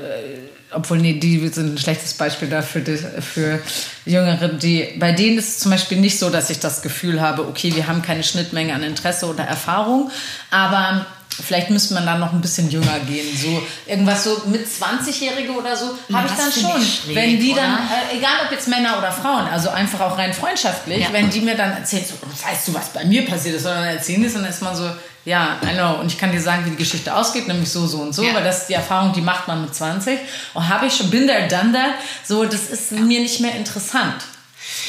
[0.75, 2.83] obwohl nee, die sind ein schlechtes Beispiel dafür
[3.21, 3.59] für
[4.05, 7.47] Jüngere, die bei denen ist es zum Beispiel nicht so, dass ich das Gefühl habe,
[7.47, 10.11] okay, wir haben keine Schnittmenge an Interesse oder Erfahrung,
[10.51, 11.05] aber
[11.43, 13.25] Vielleicht müsste man dann noch ein bisschen jünger gehen.
[13.35, 16.81] So irgendwas so mit 20-Jährige oder so habe ich dann schon.
[16.81, 20.33] Schräg, wenn die dann, äh, egal ob jetzt Männer oder Frauen, also einfach auch rein
[20.33, 21.07] freundschaftlich, ja.
[21.11, 22.13] wenn die mir dann erzählen, so,
[22.47, 24.89] weißt du, was bei mir passiert ist, sondern erzählen das, dann ist man so,
[25.25, 25.99] ja, I know.
[25.99, 28.33] Und ich kann dir sagen, wie die Geschichte ausgeht, nämlich so, so und so, ja.
[28.33, 30.19] weil das ist die Erfahrung, die macht man mit 20.
[30.53, 32.99] Und habe ich schon, bin there, done that, so, das ist ja.
[32.99, 34.23] mir nicht mehr interessant.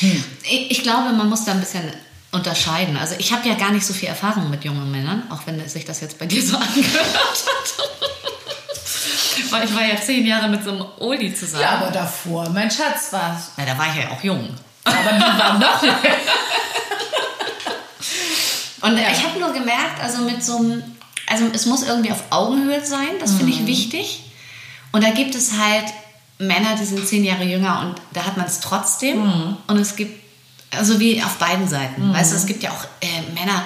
[0.00, 0.24] Hm.
[0.42, 1.90] Ich, ich glaube, man muss da ein bisschen
[2.32, 2.98] unterscheiden.
[2.98, 5.86] Also ich habe ja gar nicht so viel Erfahrung mit jungen Männern, auch wenn sich
[5.86, 7.90] das jetzt bei dir so angehört hat.
[9.50, 11.62] Weil ich war ja zehn Jahre mit so einem Oldie zusammen.
[11.62, 13.52] Ja, aber davor, mein Schatz, war's.
[13.56, 14.48] Ja, da war ich ja auch jung.
[14.84, 15.82] Aber die waren noch
[18.86, 19.10] Und ja.
[19.10, 20.82] ich habe nur gemerkt, also mit so einem,
[21.26, 23.66] also es muss irgendwie auf Augenhöhe sein, das finde ich mhm.
[23.66, 24.22] wichtig.
[24.92, 25.86] Und da gibt es halt
[26.38, 29.24] Männer, die sind zehn Jahre jünger und da hat man es trotzdem.
[29.24, 29.56] Mhm.
[29.66, 30.26] Und es gibt
[30.70, 32.08] also wie auf beiden Seiten.
[32.08, 32.14] Mhm.
[32.14, 33.64] Weißt du, es gibt ja auch äh, Männer,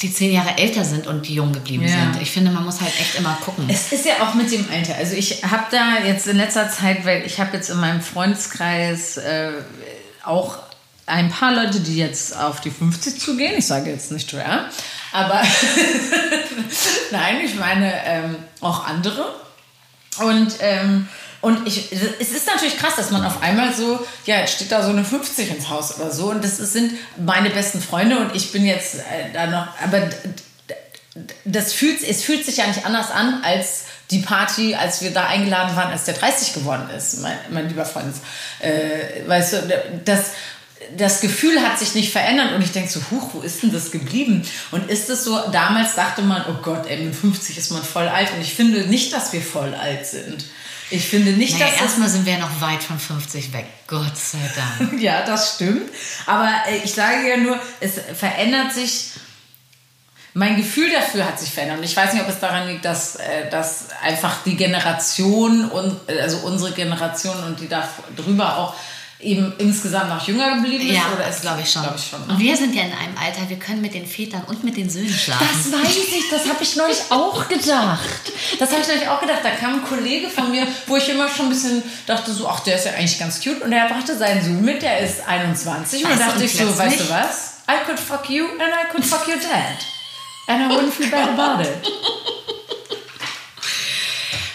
[0.00, 1.90] die zehn Jahre älter sind und die jung geblieben ja.
[1.90, 2.20] sind.
[2.20, 3.66] Ich finde, man muss halt echt immer gucken.
[3.68, 4.96] Es ist ja auch mit dem Alter.
[4.96, 9.16] Also ich habe da jetzt in letzter Zeit, weil ich habe jetzt in meinem Freundeskreis
[9.18, 9.52] äh,
[10.24, 10.58] auch
[11.06, 13.54] ein paar Leute, die jetzt auf die 50 zugehen.
[13.58, 14.68] Ich sage jetzt nicht wer,
[15.12, 15.42] aber
[17.10, 19.34] nein, ich meine ähm, auch andere.
[20.18, 21.08] Und ähm,
[21.42, 24.80] und ich, es ist natürlich krass, dass man auf einmal so, ja, jetzt steht da
[24.80, 26.30] so eine 50 ins Haus oder so.
[26.30, 30.08] Und das sind meine besten Freunde und ich bin jetzt äh, da noch, aber
[31.44, 35.26] das fühlt, es fühlt sich ja nicht anders an als die Party, als wir da
[35.26, 38.14] eingeladen waren, als der 30 geworden ist, mein, mein lieber Freund.
[38.60, 40.30] Äh, weißt du, das,
[40.96, 43.90] das Gefühl hat sich nicht verändert und ich denke so, huch, wo ist denn das
[43.90, 44.46] geblieben?
[44.70, 48.08] Und ist es so, damals dachte man, oh Gott, ey, mit 50 ist man voll
[48.08, 50.44] alt und ich finde nicht, dass wir voll alt sind.
[50.92, 51.80] Ich finde nicht, naja, dass.
[51.80, 53.64] Erstmal sind wir noch weit von 50 weg.
[53.86, 54.38] Gott sei
[54.78, 54.92] Dank.
[55.00, 55.90] ja, das stimmt.
[56.26, 59.10] Aber äh, ich sage ja nur, es verändert sich.
[60.34, 61.78] Mein Gefühl dafür hat sich verändert.
[61.78, 65.98] Und ich weiß nicht, ob es daran liegt, dass, äh, dass einfach die Generation, und,
[66.08, 68.74] also unsere Generation und die da drüber auch
[69.22, 70.96] eben insgesamt noch jünger geblieben ist?
[70.96, 71.82] Ja, oder ist, glaube ich schon.
[71.82, 72.34] Glaub ich schon ne?
[72.34, 74.90] Und wir sind ja in einem Alter, wir können mit den Vätern und mit den
[74.90, 75.46] Söhnen schlafen.
[75.48, 78.32] Das weiß ich, das habe ich neulich auch gedacht.
[78.58, 79.40] Das habe ich neulich auch gedacht.
[79.42, 82.60] Da kam ein Kollege von mir, wo ich immer schon ein bisschen dachte, so, ach,
[82.60, 83.62] der ist ja eigentlich ganz cute.
[83.62, 86.04] Und der brachte seinen Sohn mit, der ist 21.
[86.04, 87.52] Und da dachte ich so, weißt du was?
[87.68, 89.78] I could fuck you and I could fuck your dad.
[90.48, 91.68] And I wouldn't feel bad about it.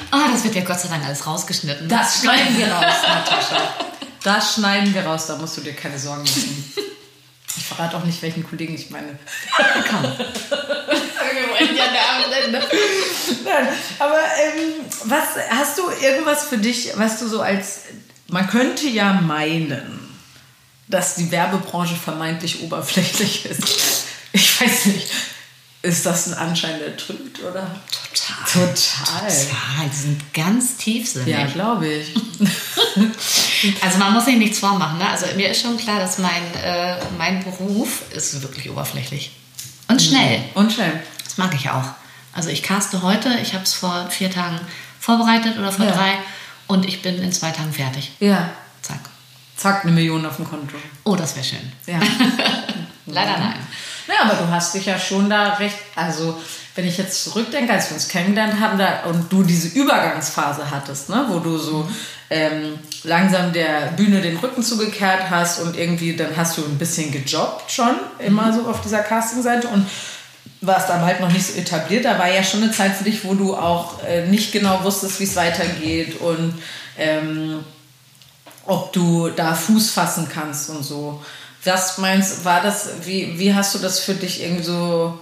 [0.10, 1.90] Ah, oh, das wird ja Gott sei Dank alles rausgeschnitten.
[1.90, 3.74] Das schneiden wir raus, Natascha.
[4.24, 6.74] Das schneiden wir raus, da musst du dir keine Sorgen machen.
[7.58, 9.18] Ich verrate auch nicht, welchen Kollegen ich meine.
[9.90, 10.04] Komm.
[10.04, 11.86] wir wollen ja
[13.44, 13.68] Nein,
[14.00, 17.82] aber ähm, was hast du irgendwas für dich, was du so als
[18.30, 20.00] man könnte ja meinen,
[20.88, 24.06] dass die Werbebranche vermeintlich oberflächlich ist.
[24.34, 25.08] Ich weiß nicht.
[25.84, 27.70] Ist das ein Anschein, der trügt, oder?
[27.92, 28.68] Total.
[28.68, 29.28] Total.
[29.30, 29.90] Total.
[29.90, 31.28] Die sind ganz tiefsinnig.
[31.28, 32.16] Ja, glaube ich.
[33.82, 34.98] also man muss sich nichts vormachen.
[34.98, 35.08] Ne?
[35.08, 39.32] Also mir ist schon klar, dass mein, äh, mein Beruf ist wirklich oberflächlich.
[39.88, 40.44] Und schnell.
[40.56, 41.02] Und schnell.
[41.24, 41.86] Das mag ich auch.
[42.34, 44.60] Also ich caste heute, ich habe es vor vier Tagen
[45.00, 45.92] vorbereitet oder vor ja.
[45.92, 46.13] drei
[46.68, 48.12] und ich bin in zwei Tagen fertig.
[48.20, 48.50] Ja.
[48.82, 49.00] Zack.
[49.56, 50.76] Zack, eine Million auf dem Konto.
[51.04, 51.72] Oh, das wäre schön.
[51.86, 52.00] Ja.
[53.06, 53.56] Leider nein.
[54.08, 56.38] Ja, aber du hast dich ja schon da recht, also
[56.76, 61.10] wenn ich jetzt zurückdenke, als wir uns kennengelernt haben da, und du diese Übergangsphase hattest,
[61.10, 61.89] ne, wo du so
[62.30, 67.12] ähm, langsam der Bühne den Rücken zugekehrt hast und irgendwie dann hast du ein bisschen
[67.12, 69.88] gejobbt schon, immer so auf dieser Castingseite und
[70.62, 72.06] warst aber halt noch nicht so etabliert.
[72.06, 75.20] Da war ja schon eine Zeit für dich, wo du auch äh, nicht genau wusstest,
[75.20, 76.54] wie es weitergeht und
[76.98, 77.63] ähm,
[78.65, 81.24] ob du da Fuß fassen kannst und so.
[81.68, 85.20] Was meinst war das, wie, wie hast du das für dich irgendwie so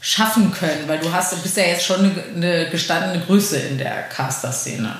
[0.00, 0.88] schaffen können?
[0.88, 4.96] Weil du hast, bist ja jetzt schon eine, eine gestandene Größe in der Caster-Szene.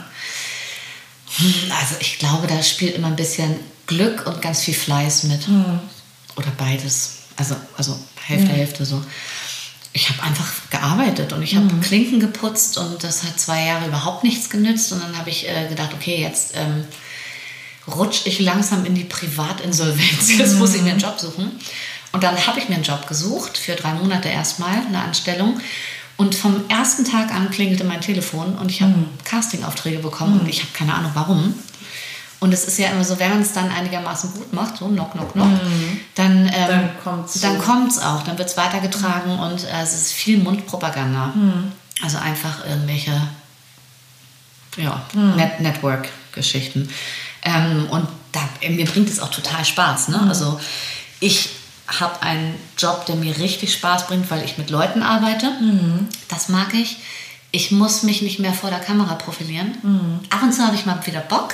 [1.36, 5.48] Hm, also ich glaube, da spielt immer ein bisschen Glück und ganz viel Fleiß mit.
[5.48, 5.80] Mhm.
[6.36, 7.20] Oder beides.
[7.36, 8.56] Also, also Hälfte, mhm.
[8.56, 9.02] Hälfte so.
[9.94, 11.80] Ich habe einfach gearbeitet und ich habe mhm.
[11.80, 14.92] Klinken geputzt und das hat zwei Jahre überhaupt nichts genützt.
[14.92, 16.84] Und dann habe ich äh, gedacht, okay, jetzt ähm,
[17.86, 20.32] rutsche ich langsam in die Privatinsolvenz.
[20.38, 21.50] Jetzt muss ich mir einen Job suchen.
[22.12, 25.60] Und dann habe ich mir einen Job gesucht, für drei Monate erstmal, eine Anstellung.
[26.18, 29.08] Und vom ersten Tag an klingelte mein Telefon und ich habe Mhm.
[29.24, 31.54] Castingaufträge bekommen und ich habe keine Ahnung warum.
[32.38, 35.12] Und es ist ja immer so, wenn man es dann einigermaßen gut macht, so knock,
[35.12, 35.48] knock, knock,
[36.14, 36.50] dann, ähm, Mhm.
[36.68, 37.62] Dann kommt's dann so.
[37.62, 41.26] kommt's auch, dann wird es weitergetragen und äh, es ist viel Mundpropaganda.
[41.34, 41.72] Mhm.
[42.02, 43.12] Also einfach irgendwelche
[44.76, 45.36] ja, Mhm.
[45.36, 46.88] Net Network-Geschichten.
[47.42, 50.08] Ähm, und da, mir bringt es auch total Spaß.
[50.08, 50.14] Mhm.
[50.14, 50.22] Ne?
[50.28, 50.60] Also
[51.20, 51.50] ich
[51.88, 55.50] habe einen Job, der mir richtig Spaß bringt, weil ich mit Leuten arbeite.
[55.60, 56.08] Mhm.
[56.28, 56.98] Das mag ich.
[57.54, 59.76] Ich muss mich nicht mehr vor der Kamera profilieren.
[59.82, 60.20] Mhm.
[60.30, 61.52] Ab und zu habe ich mal wieder Bock.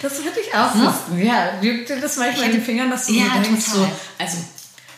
[0.00, 0.94] Das würde ich auch Ne?
[1.08, 1.26] wissen.
[1.26, 3.80] Ja, juckt dir das manchmal in den Fingern, dass du Ja, so denkst, total.
[3.80, 4.36] so, also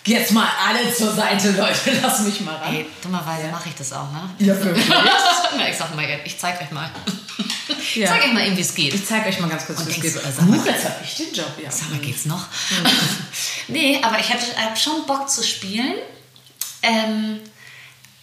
[0.04, 2.68] jetzt mal alle zur Seite, Leute, lass mich mal ran.
[2.70, 4.28] Hey, dummerweise mache ich das auch, ne?
[4.40, 4.86] Ja, wirklich.
[5.70, 6.90] Ich sag mal, ich zeig euch mal.
[7.80, 8.08] Ich Ja.
[8.08, 8.94] zeig euch mal eben, wie es geht.
[8.94, 10.12] Ich zeige euch mal ganz kurz, wie es geht.
[10.14, 11.70] sag mal- Huch, jetzt habe ich den Job, ja.
[11.70, 12.46] Sag mal, geht's noch?
[13.68, 15.94] nee, aber ich hatte hab schon Bock zu spielen.
[16.82, 17.38] Ähm,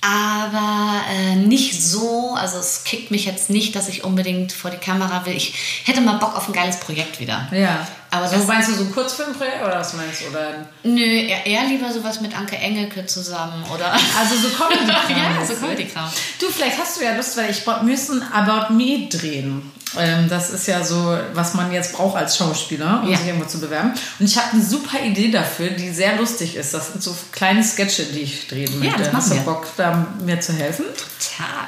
[0.02, 4.78] aber äh, nicht so, also es kickt mich jetzt nicht, dass ich unbedingt vor die
[4.78, 5.36] Kamera will.
[5.36, 7.50] Ich hätte mal Bock auf ein geiles Projekt wieder.
[7.52, 7.86] Ja.
[8.12, 10.28] Aber so das- meinst du so ein Kurzfilmprojekt oder was meinst du?
[10.30, 13.92] Oder Nö, eher, eher lieber sowas mit Anke Engelke zusammen oder.
[13.94, 15.10] also so Comedy-Kram.
[15.10, 15.60] ja, so mäßig.
[15.62, 16.10] Comedy-Kram.
[16.40, 19.72] Du, vielleicht hast du ja Lust, weil ich müssen About Me drehen.
[19.98, 23.18] Ähm, das ist ja so, was man jetzt braucht als Schauspieler, um Ja.
[23.18, 23.92] sich irgendwo zu bewerben.
[24.20, 26.74] Und ich habe eine super Idee dafür, die sehr lustig ist.
[26.76, 28.98] Das sind so kleine Sketche, die ich drehen Ja, möchte.
[29.00, 29.42] das machen hast du wir.
[29.42, 30.86] Bock, da mir zu helfen?
[30.96, 31.68] Total.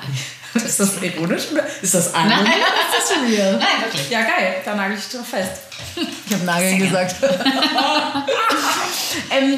[0.65, 2.29] Ist das ironisch oder ist das ironisch?
[2.29, 2.41] Nein.
[2.41, 3.53] oder ist das real?
[3.57, 4.09] Nein, wirklich.
[4.09, 4.55] Ja, geil.
[4.65, 5.51] Da nagel ich drauf fest.
[5.95, 7.15] Ich habe Nageln gesagt.
[9.31, 9.57] ähm,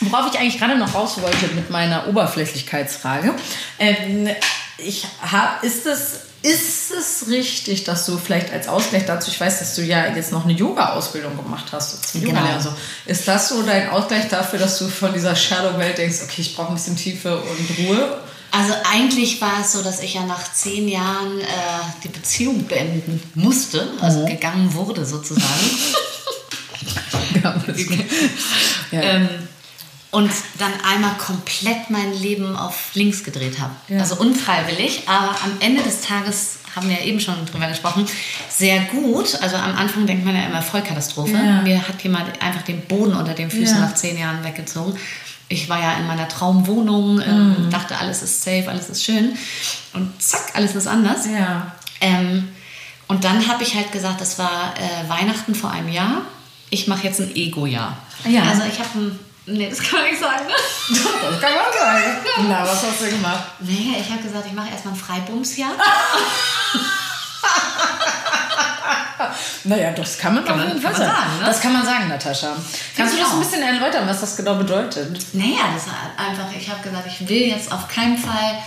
[0.00, 3.34] worauf ich eigentlich gerade noch raus wollte mit meiner Oberflächlichkeitsfrage.
[3.78, 4.30] Ähm,
[4.78, 9.60] ich hab, ist es ist es richtig, dass du vielleicht als Ausgleich dazu, ich weiß,
[9.60, 12.40] dass du ja jetzt noch eine Yoga-Ausbildung gemacht hast, zum Genau.
[12.40, 12.74] Yoga-Lehrer so.
[13.06, 16.68] Ist das so dein Ausgleich dafür, dass du von dieser Shadow-Welt denkst, okay, ich brauche
[16.68, 18.18] ein bisschen Tiefe und Ruhe?
[18.52, 21.44] Also eigentlich war es so, dass ich ja nach zehn Jahren äh,
[22.04, 25.70] die Beziehung beenden musste, also gegangen wurde sozusagen.
[27.42, 27.54] Ja,
[28.92, 29.00] ja.
[29.00, 29.28] ähm,
[30.10, 33.72] und dann einmal komplett mein Leben auf links gedreht habe.
[33.88, 34.00] Ja.
[34.00, 38.06] Also unfreiwillig, aber am Ende des Tages haben wir ja eben schon drüber gesprochen,
[38.50, 39.34] sehr gut.
[39.40, 41.32] Also am Anfang denkt man ja immer Vollkatastrophe.
[41.32, 41.62] Ja.
[41.62, 43.86] Mir hat jemand einfach den Boden unter den Füßen Ja.
[43.86, 44.98] nach zehn Jahren weggezogen.
[45.52, 47.22] Ich war ja in meiner Traumwohnung, Mhm.
[47.22, 49.36] ähm, dachte, alles ist safe, alles ist schön.
[49.92, 51.26] Und zack, alles ist anders.
[51.26, 51.72] ja.
[52.00, 52.48] Ähm,
[53.08, 56.22] und dann habe ich halt gesagt, das war äh, Weihnachten vor einem Jahr.
[56.70, 57.96] Ich mache jetzt ein Ego-Jahr.
[58.24, 58.42] Ja.
[58.44, 59.18] Also ich habe ein...
[59.44, 60.54] Nee, das kann man nicht sagen, ne?
[60.88, 62.02] Das kann man sagen.
[62.48, 63.42] Na, was hast du gemacht?
[63.60, 65.72] Nee, ich habe gesagt, ich mache erstmal ein Freibumsjahr.
[69.64, 71.22] Naja, das kann man Kann auf man- jeden Fall kann man sagen.
[71.28, 71.46] sagen, ne?
[71.46, 72.56] Das kann man sagen, Natascha.
[72.96, 73.38] Kannst du das ein auch.
[73.40, 75.16] bisschen erläutern, was das genau bedeutet?
[75.34, 78.58] Naja, das war einfach, ich habe gesagt, ich will jetzt auf keinen Fall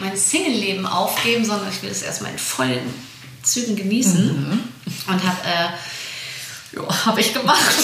[0.00, 2.94] mein Single-Leben aufgeben, sondern ich will es erstmal in vollen
[3.42, 4.62] Zügen genießen.
[5.08, 7.74] Und habe, äh, ja, habe ich gemacht.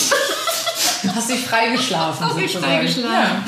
[1.03, 2.27] Du hast dich freigeschlafen.
[2.27, 2.75] Habe ich sozusagen.
[2.79, 3.45] freigeschlafen.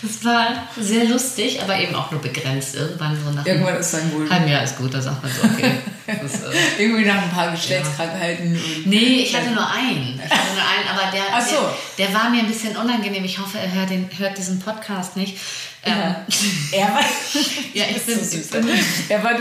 [0.00, 2.76] Das war sehr lustig, aber eben auch nur begrenzt.
[2.76, 3.54] Irgendwann so nach Ja.
[3.54, 5.72] Irgendwann ist dann einem halben Jahr ist gut, da sagt man so, okay.
[6.06, 8.52] Das, äh, Irgendwie nach ein paar Geschlechtskrankheiten.
[8.52, 10.14] Und Nee, ich hatte nur einen.
[10.16, 11.56] Ich hatte nur einen, aber der, Ach so.
[11.98, 13.24] der, der war mir ein bisschen unangenehm.
[13.24, 15.36] Ich hoffe, er hört, den, hört diesen Podcast nicht.
[15.84, 16.14] Ähm,
[16.72, 17.00] Er war.
[17.74, 18.48] Ja, ich bin, so ich süß.
[19.08, 19.32] Er war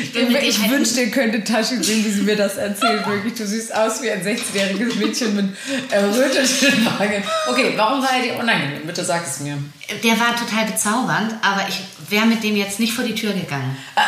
[0.00, 3.06] Ich dem wünschte, ihr könntet Taschen sehen, wie sie mir das erzählt.
[3.06, 5.56] Wirklich, du siehst aus wie ein 16-jähriges Mädchen mit
[5.90, 7.22] erröteten Wangen.
[7.48, 8.86] Okay, warum war er dir unangenehm?
[8.86, 9.58] Bitte sag es mir.
[10.02, 13.76] Der war total bezaubernd, aber ich wäre mit dem jetzt nicht vor die Tür gegangen.
[13.96, 14.02] Ah,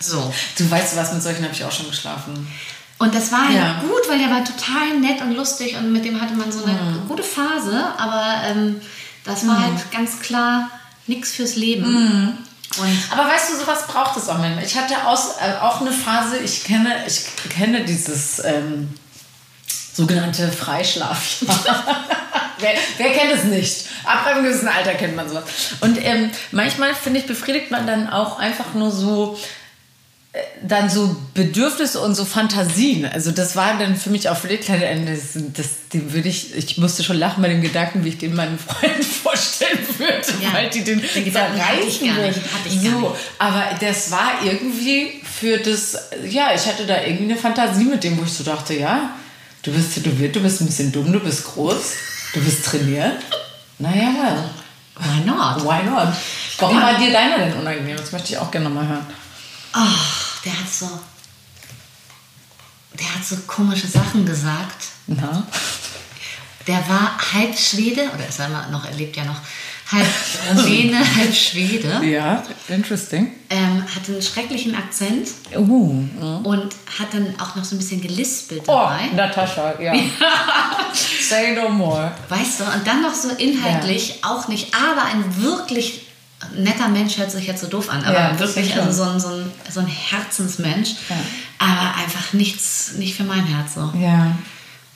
[0.00, 0.32] So.
[0.58, 2.48] Du weißt was, mit solchen habe ich auch schon geschlafen.
[2.98, 3.80] Und das war Ja.
[3.82, 6.78] gut, weil der war total nett und lustig und mit dem hatte man so eine
[6.80, 7.08] Mhm.
[7.08, 8.80] gute Phase, aber ähm,
[9.24, 10.70] das war halt ganz klar
[11.06, 11.92] nichts fürs Leben.
[11.92, 12.38] Mhm.
[13.10, 14.64] Aber weißt du, sowas braucht es auch manchmal.
[14.64, 18.94] Ich hatte aus, äh, auch eine Phase, ich kenne, ich kenne dieses ähm,
[19.92, 21.54] sogenannte Freischlafjahr.
[22.58, 23.86] wer, wer kennt es nicht?
[24.04, 25.44] Ab einem gewissen Alter kennt man sowas.
[25.80, 29.38] Und ähm, manchmal, finde ich, befriedigt man dann auch einfach nur so
[30.62, 33.04] dann so Bedürfnisse und so Fantasien.
[33.04, 36.28] Also das war dann für mich auch für die kleine Ende, das, das, dem würde
[36.30, 40.22] ich, ich musste schon lachen bei dem Gedanken, wie ich den meinen Freunden vorstellen würde,
[40.40, 42.34] Ja, weil die den, den zerreißen würden.
[42.82, 48.02] so, aber das war irgendwie für das, ja, ich hatte da irgendwie eine Fantasie mit
[48.02, 49.10] dem, wo ich so dachte, ja,
[49.62, 51.76] du bist tätowiert, du bist ein bisschen dumm, du bist groß,
[52.32, 53.18] du bist trainiert.
[53.78, 54.44] Naja,
[54.98, 55.62] why not?
[55.62, 56.08] why not?
[56.58, 56.82] Warum Ja.
[56.84, 57.96] war dir deiner denn unangenehm?
[57.98, 59.06] Das möchte ich auch gerne mal hören.
[59.74, 60.88] Ach, der hat so.
[62.98, 64.84] der hat so komische Sachen gesagt.
[65.06, 65.46] Na?
[66.66, 69.40] Der war halb Schwede, oder ist er noch, er lebt ja noch,
[69.90, 70.06] halb
[70.50, 72.00] Rumäne, halb Schwede.
[72.04, 73.32] Ja, interesting.
[73.50, 76.04] Ähm, hatte einen schrecklichen Akzent Uh.
[76.44, 79.06] und hat dann auch noch so ein bisschen gelispelt Oh, dabei.
[79.14, 79.92] Natascha, ja.
[81.28, 82.12] Say no more.
[82.28, 86.06] Weißt du, und dann noch so inhaltlich auch nicht, aber ein wirklich
[86.56, 89.28] netter Mensch hört sich jetzt so doof an, aber Ja, wirklich also so ein, so,
[89.28, 91.16] ein, so ein Herzensmensch, Ja.
[91.58, 93.92] aber einfach nichts, nicht für mein Herz so.
[93.98, 94.36] Ja.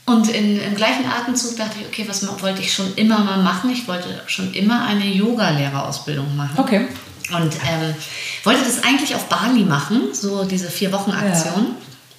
[0.04, 3.70] Und in, im gleichen Atemzug dachte ich, okay, was wollte ich schon immer mal machen?
[3.70, 6.58] Ich wollte schon immer eine Yoga-Lehrerausbildung machen.
[6.58, 6.86] Okay.
[7.32, 7.94] Und ähm,
[8.44, 11.74] wollte das eigentlich auf Bali machen, so diese vier Wochen Aktion.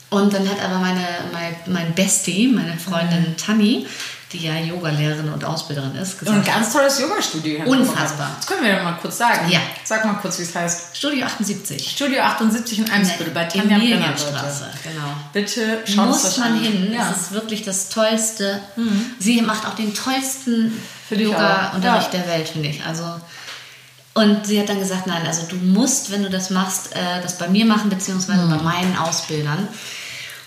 [0.09, 3.85] Und dann hat aber meine, mein, mein Bestie, meine Freundin Tanni,
[4.33, 7.63] die ja Yogalehrerin und Ausbilderin ist, Und ein gesagt, ganz tolles Yoga-Studio.
[7.65, 8.31] Unfassbar.
[8.37, 9.49] Das können wir ja mal kurz sagen.
[9.49, 9.59] Ja.
[9.85, 10.97] Sag mal kurz, wie es heißt.
[10.97, 11.89] Studio 78.
[11.91, 13.77] Studio 78 in Eimsbüttel bei Tanja.
[13.77, 15.07] Emilienstraße, genau.
[15.31, 16.59] Bitte schaut es Muss euch man an.
[16.59, 16.91] hin.
[16.93, 17.09] Ja.
[17.11, 18.59] Es ist wirklich das Tollste.
[19.19, 20.77] Sie macht auch den tollsten
[21.09, 22.13] Yoga-Unterricht.
[22.13, 22.19] Ja.
[22.19, 22.83] der Welt, finde ich.
[22.83, 23.03] Also,
[24.13, 27.37] und sie hat dann gesagt, nein, also du musst, wenn du das machst, äh, das
[27.37, 28.49] bei mir machen, beziehungsweise Mhm.
[28.49, 29.67] bei meinen Ausbildern.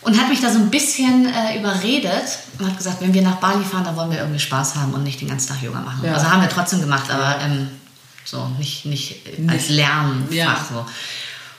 [0.03, 3.37] Und hat mich da so ein bisschen äh, überredet und hat gesagt, wenn wir nach
[3.37, 6.03] Bali fahren, dann wollen wir irgendwie Spaß haben und nicht den ganzen Tag Yoga machen.
[6.05, 6.15] Ja.
[6.15, 7.69] Also haben wir trotzdem gemacht, aber ähm,
[8.25, 10.67] so nicht, nicht als Lernfach Ja.
[10.71, 10.87] so.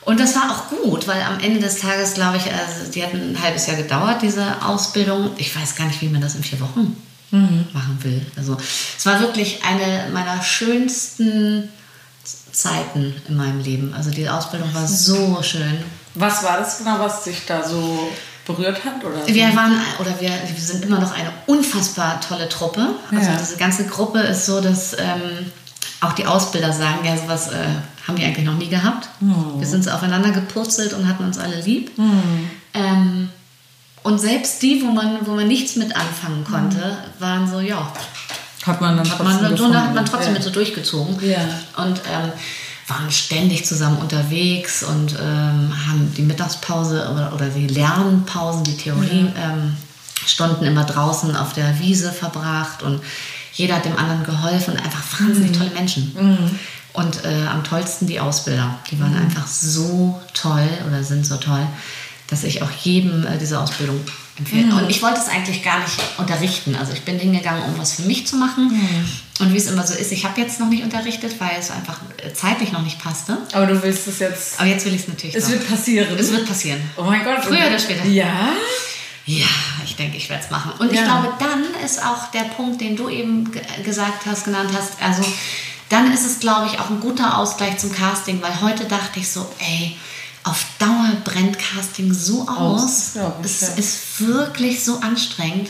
[0.04, 3.14] Und das war auch gut, weil am Ende des Tages, glaube ich, also die hat
[3.14, 5.30] ein halbes Jahr gedauert, diese Ausbildung.
[5.38, 6.96] Ich weiß gar nicht, wie man das in vier Wochen
[7.32, 8.26] machen will.
[8.36, 8.58] Also
[8.98, 11.70] es war wirklich eine meiner schönsten
[12.52, 13.94] Zeiten in meinem Leben.
[13.94, 15.84] Also die Ausbildung war so schön.
[16.16, 18.10] Was war das genau, was dich da so
[18.46, 19.04] berührt hat?
[19.04, 19.34] Oder so?
[19.34, 22.88] Wir waren, oder wir, wir sind immer noch eine unfassbar tolle Truppe.
[23.12, 23.38] Also Ja.
[23.38, 25.52] diese ganze Gruppe ist so, dass ähm,
[26.02, 27.56] auch die Ausbilder sagen, ja, sowas äh,
[28.08, 29.10] haben die eigentlich noch nie gehabt.
[29.20, 29.60] Hm.
[29.60, 31.92] Wir sind so aufeinander gepurzelt und hatten uns alle lieb.
[32.74, 33.30] Ähm,
[34.04, 37.92] und selbst die, wo man, wo man nichts mit anfangen konnte, waren so, ja,
[38.66, 40.40] hat man dann hat man, trotzdem da hat man trotzdem ja.
[40.40, 41.18] mit so durchgezogen.
[41.22, 41.40] Ja.
[41.84, 42.32] Und ähm,
[42.92, 49.28] waren ständig zusammen unterwegs und ähm, haben die Mittagspause oder, oder die Lernpausen, die Theorie,
[49.38, 49.78] ähm,
[50.26, 53.02] Stunden immer draußen auf der Wiese verbracht und
[53.54, 54.78] jeder hat dem anderen geholfen.
[54.78, 56.60] Einfach wahnsinnig tolle Menschen.
[56.94, 58.78] Und äh, am tollsten die Ausbilder.
[58.90, 61.66] Die waren einfach so toll oder sind so toll,
[62.28, 64.00] dass ich auch jedem äh, diese Ausbildung
[64.42, 64.76] empfehle.
[64.76, 66.76] Und ich wollte es eigentlich gar nicht unterrichten.
[66.76, 68.72] Also ich bin hingegangen, um was für mich zu machen.
[69.40, 72.00] Und wie es immer so ist, ich habe jetzt noch nicht unterrichtet, weil es einfach
[72.18, 73.38] äh, zeitlich noch nicht passte.
[73.54, 74.60] Aber du willst es jetzt.
[74.60, 75.52] Aber jetzt will ich es natürlich Es noch.
[75.54, 76.08] wird passieren.
[76.20, 76.82] es wird passieren.
[76.98, 77.44] Oh mein Gott.
[77.44, 78.06] Früher oder später.
[78.06, 78.50] Ja.
[79.26, 79.46] Ja,
[79.86, 80.72] ich denke, ich werde es machen.
[80.80, 81.06] Und ich Ja.
[81.06, 85.24] glaube, dann ist auch der Punkt, den du eben ge gesagt hast, genannt hast, also
[85.90, 89.30] dann ist es, glaube ich, auch ein guter Ausgleich zum Casting, weil heute dachte ich
[89.30, 89.96] so, ey,
[90.44, 93.16] auf Dauer brennt Casting so Aus, aus.
[93.44, 93.68] es ja.
[93.76, 95.70] ist wirklich so anstrengend.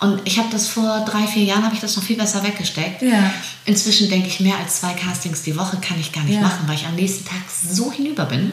[0.00, 3.02] Und ich habe das vor drei, vier Jahren, habe ich das noch viel besser weggesteckt.
[3.02, 3.32] Ja.
[3.66, 6.40] Inzwischen denke ich, mehr als zwei Castings die Woche kann ich gar nicht Ja.
[6.40, 6.46] Mhm.
[6.46, 8.50] machen, weil ich am nächsten Tag so hinüber bin.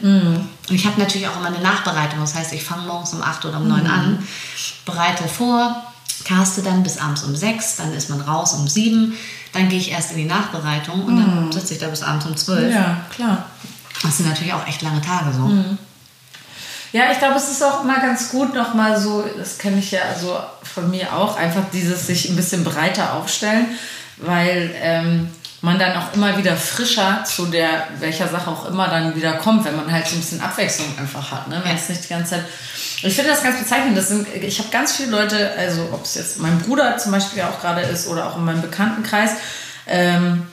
[0.68, 2.20] Und ich habe natürlich auch immer eine Nachbereitung.
[2.20, 3.90] Das heißt, ich fange morgens um 8 oder um 9 Mhm.
[3.90, 4.26] an,
[4.86, 5.84] bereite vor,
[6.24, 9.12] caste dann bis abends um 6, dann ist man raus um 7,
[9.52, 12.36] dann gehe ich erst in die Nachbereitung und dann sitze ich da bis abends um
[12.36, 12.66] 12.
[12.68, 12.72] Mhm.
[12.72, 13.46] Ja, klar.
[14.02, 15.48] Das sind natürlich auch echt lange Tage so.
[16.92, 20.00] Ja, ich glaube, es ist auch immer ganz gut, nochmal so, das kenne ich ja
[20.20, 23.66] so von mir auch, einfach dieses sich ein bisschen breiter aufstellen,
[24.16, 25.30] weil ähm,
[25.62, 29.64] man dann auch immer wieder frischer zu der, welcher Sache auch immer dann wieder kommt,
[29.64, 31.48] wenn man halt so ein bisschen Abwechslung einfach hat.
[31.48, 31.60] Ne?
[31.62, 32.44] Wenn es nicht die ganze Zeit.
[33.02, 33.96] Ich finde das ganz bezeichnend.
[33.96, 37.40] Das sind, ich habe ganz viele Leute, also ob es jetzt mein Bruder zum Beispiel
[37.40, 39.32] ja auch gerade ist oder auch in meinem Bekanntenkreis,
[39.86, 40.46] ähm,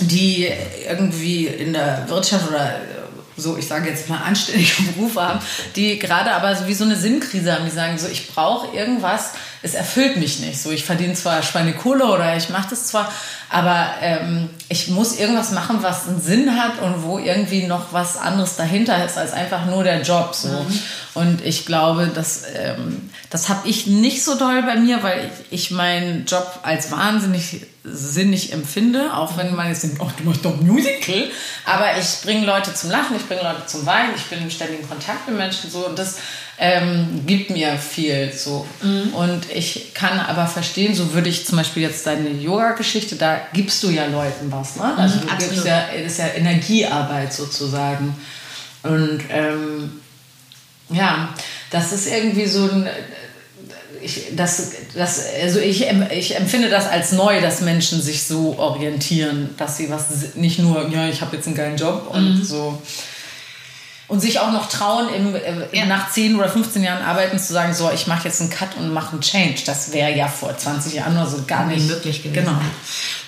[0.00, 0.48] die
[0.88, 2.80] irgendwie in der Wirtschaft oder
[3.36, 5.40] so, ich sage jetzt mal anständige Berufe haben,
[5.76, 9.30] die gerade aber so wie so eine Sinnkrise haben, die sagen so, ich brauche irgendwas,
[9.62, 10.60] es erfüllt mich nicht.
[10.60, 13.10] So, ich verdiene zwar Schweinekohle oder ich mache das zwar,
[13.48, 18.16] aber ähm, ich muss irgendwas machen, was einen Sinn hat und wo irgendwie noch was
[18.16, 20.34] anderes dahinter ist als einfach nur der Job.
[20.34, 20.66] So.
[21.14, 25.64] Und ich glaube, dass, ähm, das habe ich nicht so doll bei mir, weil ich,
[25.64, 30.44] ich meinen Job als wahnsinnig sinnig empfinde, auch wenn man jetzt denkt, ach, du machst
[30.44, 31.30] doch Musical,
[31.64, 34.88] aber ich bringe Leute zum Lachen, ich bringe Leute zum Weinen, ich bin im ständigen
[34.88, 36.18] Kontakt mit Menschen so und das
[36.58, 38.64] ähm, gibt mir viel so.
[39.14, 43.82] Und ich kann aber verstehen, so würde ich zum Beispiel jetzt deine Yoga-Geschichte, da gibst
[43.82, 44.94] du ja Leuten was, ne?
[44.96, 45.54] Also du absolut.
[45.54, 48.14] gibst ja, das ist ja Energiearbeit sozusagen.
[48.84, 50.00] Und ähm,
[50.90, 51.30] ja,
[51.70, 52.88] das ist irgendwie so ein.
[54.02, 59.50] Ich, das, das, also ich, ich empfinde das als neu, dass Menschen sich so orientieren,
[59.58, 62.80] dass sie was nicht nur, ja, ich habe jetzt einen geilen Job und so.
[64.08, 65.40] und sich auch noch trauen, im, äh,
[65.78, 65.86] Ja.
[65.86, 68.92] nach 10 oder 15 Jahren Arbeiten zu sagen, so, ich mache jetzt einen Cut und
[68.92, 69.62] mache einen Change.
[69.64, 72.44] Das wäre ja vor 20 Jahren oder so gar nicht möglich gewesen.
[72.44, 72.58] Genau.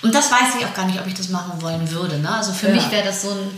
[0.02, 2.18] Und das weiß ich auch gar nicht, ob ich das machen wollen würde.
[2.18, 2.28] Ne?
[2.30, 2.74] Also für Ja.
[2.74, 3.50] mich wäre das so ein,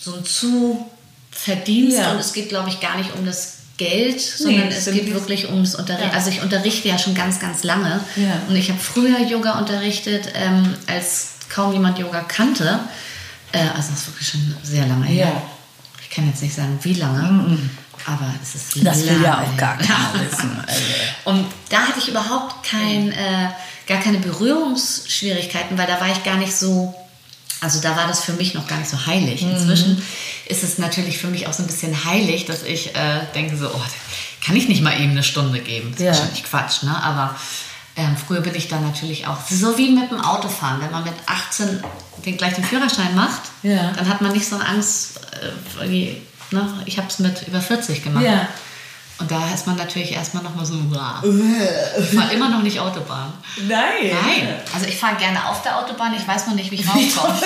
[0.00, 0.84] so ein zu
[1.30, 2.12] Verdienst Ja.
[2.12, 5.48] und es geht, glaube ich, gar nicht um das Geld, sondern es es geht wirklich
[5.48, 6.10] ums Unterrichten.
[6.10, 6.16] Ja.
[6.16, 8.00] Also ich unterrichte ja schon ganz, ganz lange.
[8.14, 8.40] Ja.
[8.48, 12.78] Und ich habe früher Yoga unterrichtet, ähm, als kaum jemand Yoga kannte.
[13.52, 15.26] Äh, also das ist wirklich schon sehr lange her.
[15.26, 15.42] Ja.
[16.02, 17.58] Ich kann jetzt nicht sagen, wie lange,
[18.06, 20.50] aber es ist Das will ja lange auch gar keiner wissen.
[20.64, 20.82] Also.
[21.24, 23.48] Und da hatte ich überhaupt kein, äh,
[23.86, 26.94] gar keine Berührungsschwierigkeiten, weil da war ich gar nicht so,
[27.64, 29.42] also da war das für mich noch gar nicht so heilig.
[29.42, 29.50] Mhm.
[29.52, 30.02] Inzwischen
[30.46, 33.68] ist es natürlich für mich auch so ein bisschen heilig, dass ich äh, denke so,
[33.68, 33.80] oh,
[34.44, 35.90] kann ich nicht mal eben eine Stunde geben.
[35.92, 36.12] Das ist Ja.
[36.12, 37.02] wahrscheinlich Quatsch, ne?
[37.02, 37.34] Aber
[37.96, 41.14] ähm, früher bin ich da natürlich auch, so wie mit dem Autofahren, wenn man mit
[41.26, 41.82] 18
[42.26, 43.92] den, gleich den Führerschein macht, Ja.
[43.92, 45.20] dann hat man nicht so Angst,
[45.80, 45.86] äh,
[46.50, 46.74] ne?
[46.84, 48.24] ich habe es mit über 40 gemacht.
[48.24, 48.48] Ja.
[49.18, 50.74] Und da ist man natürlich erstmal nochmal so,
[52.00, 53.32] ich fahre immer noch nicht Autobahn.
[53.68, 54.10] Nein.
[54.10, 57.40] Nein, also ich fahre gerne auf der Autobahn, ich weiß noch nicht, wie ich rauskomme.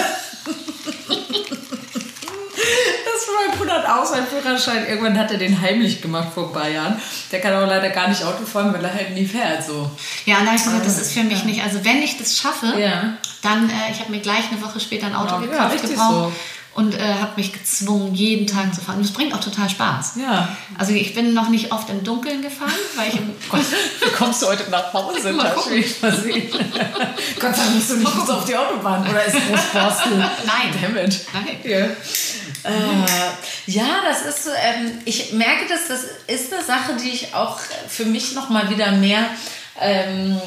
[3.04, 4.86] Das war mein Bruder hat auch seinen Führerschein.
[4.86, 7.00] Irgendwann hat er den heimlich gemacht vor ein paar Jahren.
[7.32, 9.64] Der kann aber leider gar nicht Auto fahren, weil er halt nie fährt.
[9.64, 9.90] So.
[10.24, 12.36] Ja, und da habe ich gesagt, das ist für mich nicht, also wenn ich das
[12.38, 13.14] schaffe, Ja.
[13.42, 16.10] dann, äh, ich habe mir gleich eine Woche später ein Auto Ja, gekauft, richtig gebraucht
[16.10, 16.32] so.
[16.78, 18.98] Und äh, habe mich gezwungen, jeden Tag zu fahren.
[18.98, 20.12] Und das bringt auch total Spaß.
[20.14, 20.56] Ja.
[20.78, 24.46] Also ich bin noch nicht oft im Dunkeln gefahren, weil ich im Wie kommst du
[24.46, 25.32] heute nach Hause?
[25.32, 25.84] Mal gucken.
[26.00, 26.48] mal sehen.
[27.40, 29.10] Gott sei Dank bist du nicht bis auf die Autobahn.
[29.10, 30.18] Oder ist Großborstel?
[30.18, 30.72] Nein.
[30.80, 31.26] Damit.
[31.32, 31.56] Nein.
[31.64, 31.78] Ja.
[31.78, 33.06] Äh,
[33.66, 37.58] ja, das ist so, ähm, ich merke, dass das ist eine Sache, die ich auch
[37.88, 39.24] für mich noch mal wieder mehr
[39.80, 40.40] ähm,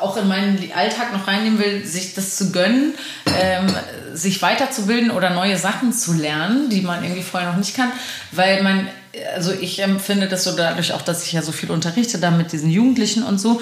[0.00, 2.94] auch in meinen Alltag noch reinnehmen will, sich das zu gönnen,
[3.38, 3.73] ähm,
[4.14, 7.92] sich weiterzubilden oder neue Sachen zu lernen, die man irgendwie vorher noch nicht kann,
[8.32, 8.88] weil man
[9.34, 12.52] also ich empfinde das so dadurch auch, dass ich ja so viel unterrichte, da mit
[12.52, 13.60] diesen Jugendlichen und so,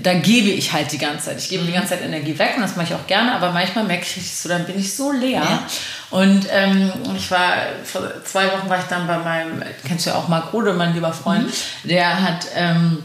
[0.00, 1.38] da gebe ich halt die ganze Zeit.
[1.38, 3.84] Ich gebe die ganze Zeit Energie weg und das mache ich auch gerne, aber manchmal
[3.84, 5.42] merke ich so, dann bin ich so leer.
[5.42, 5.66] Ja.
[6.10, 10.16] Und ähm, ich war, vor zwei Wochen war ich dann bei meinem, kennst du ja
[10.16, 11.50] auch Marc Rode, mein lieber Freund,
[11.84, 12.46] der hat...
[12.54, 13.02] Ähm,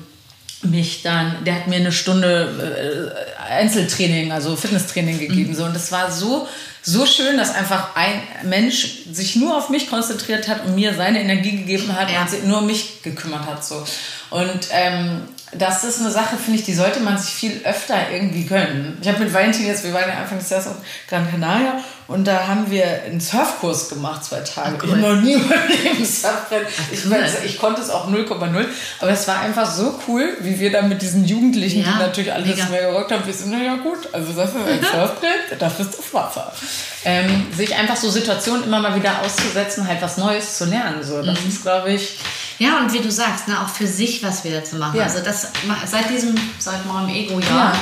[0.64, 3.14] mich dann, der hat mir eine Stunde
[3.48, 5.56] äh, Einzeltraining, also Fitnesstraining gegeben.
[5.56, 5.64] So.
[5.66, 6.48] Und das war so,
[6.84, 11.22] so schön, dass einfach ein Mensch sich nur auf mich konzentriert hat und mir seine
[11.22, 12.22] Energie gegeben hat Ja.
[12.22, 13.66] und sich nur um mich gekümmert hat.
[13.66, 13.84] So.
[14.30, 15.22] Und ähm,
[15.54, 18.98] das ist eine Sache, finde ich, die sollte man sich viel öfter irgendwie gönnen.
[19.02, 20.78] Ich habe mit Valentin jetzt, wir waren ja Anfang des Jahres auf
[21.10, 24.78] Gran Canaria und da haben wir einen Surfkurs gemacht, zwei Tage.
[24.80, 25.02] Ach, Ich cool.
[25.02, 26.68] habe noch nie in meinem Leben Surfbrett.
[26.92, 27.26] Ich, cool.
[27.46, 28.66] ich konnte es auch 0,0,
[29.00, 32.34] aber es war einfach so cool, wie wir dann mit diesen Jugendlichen, Ja, die natürlich
[32.34, 32.66] alles mega.
[32.70, 36.52] mehr gerockt haben, wir sind, naja gut, also dafür ein Surfbrett, dafür ist das Wasser.
[37.04, 41.02] Ähm, sich einfach so Situationen immer mal wieder auszusetzen, halt was Neues zu lernen.
[41.04, 41.16] So.
[41.18, 41.26] Mhm.
[41.26, 42.20] Das ist, glaube ich,
[42.60, 44.98] Ja, und wie du sagst, ne, auch für sich was wieder zu machen.
[44.98, 45.04] Ja.
[45.06, 45.48] Also das
[45.88, 47.80] seit diesem, seit meinem Ego-Jahr Ja.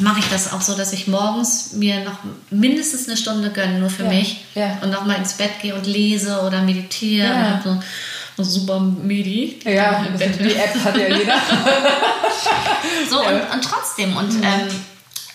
[0.00, 2.18] Mache ich das auch so, dass ich morgens mir noch
[2.50, 4.08] mindestens eine Stunde gönne, nur für Ja.
[4.10, 4.44] mich.
[4.54, 4.78] Ja.
[4.82, 7.26] Und nochmal ins Bett gehe und lese oder meditiere.
[7.28, 7.60] Ja.
[7.64, 7.82] Und
[8.36, 9.60] so, super Medi.
[9.64, 10.38] ja, Bett.
[10.40, 11.34] die App hat ja jeder.
[13.08, 14.16] So, und, und trotzdem.
[14.16, 14.68] Und ähm,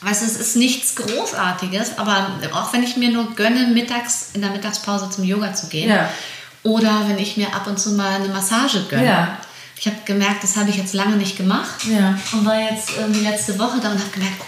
[0.02, 4.42] weißt du, es ist nichts Großartiges, aber auch wenn ich mir nur gönne, mittags in
[4.42, 5.90] der Mittagspause zum Yoga zu gehen.
[5.90, 6.10] Ja.
[6.64, 9.06] Oder wenn ich mir ab und zu mal eine Massage gönne.
[9.06, 9.38] Ja.
[9.78, 11.84] Ich habe gemerkt, das habe ich jetzt lange nicht gemacht.
[11.92, 12.18] Ja.
[12.32, 14.42] Und war jetzt irgendwie letzte Woche da und habe gemerkt,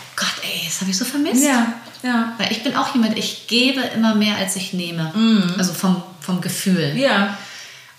[0.58, 1.44] ey, das habe ich so vermisst.
[1.44, 2.34] ja, ja.
[2.38, 5.12] Weil ich bin auch jemand, ich gebe immer mehr, als ich nehme.
[5.58, 6.94] Also vom, vom Gefühl.
[6.96, 7.38] Ja.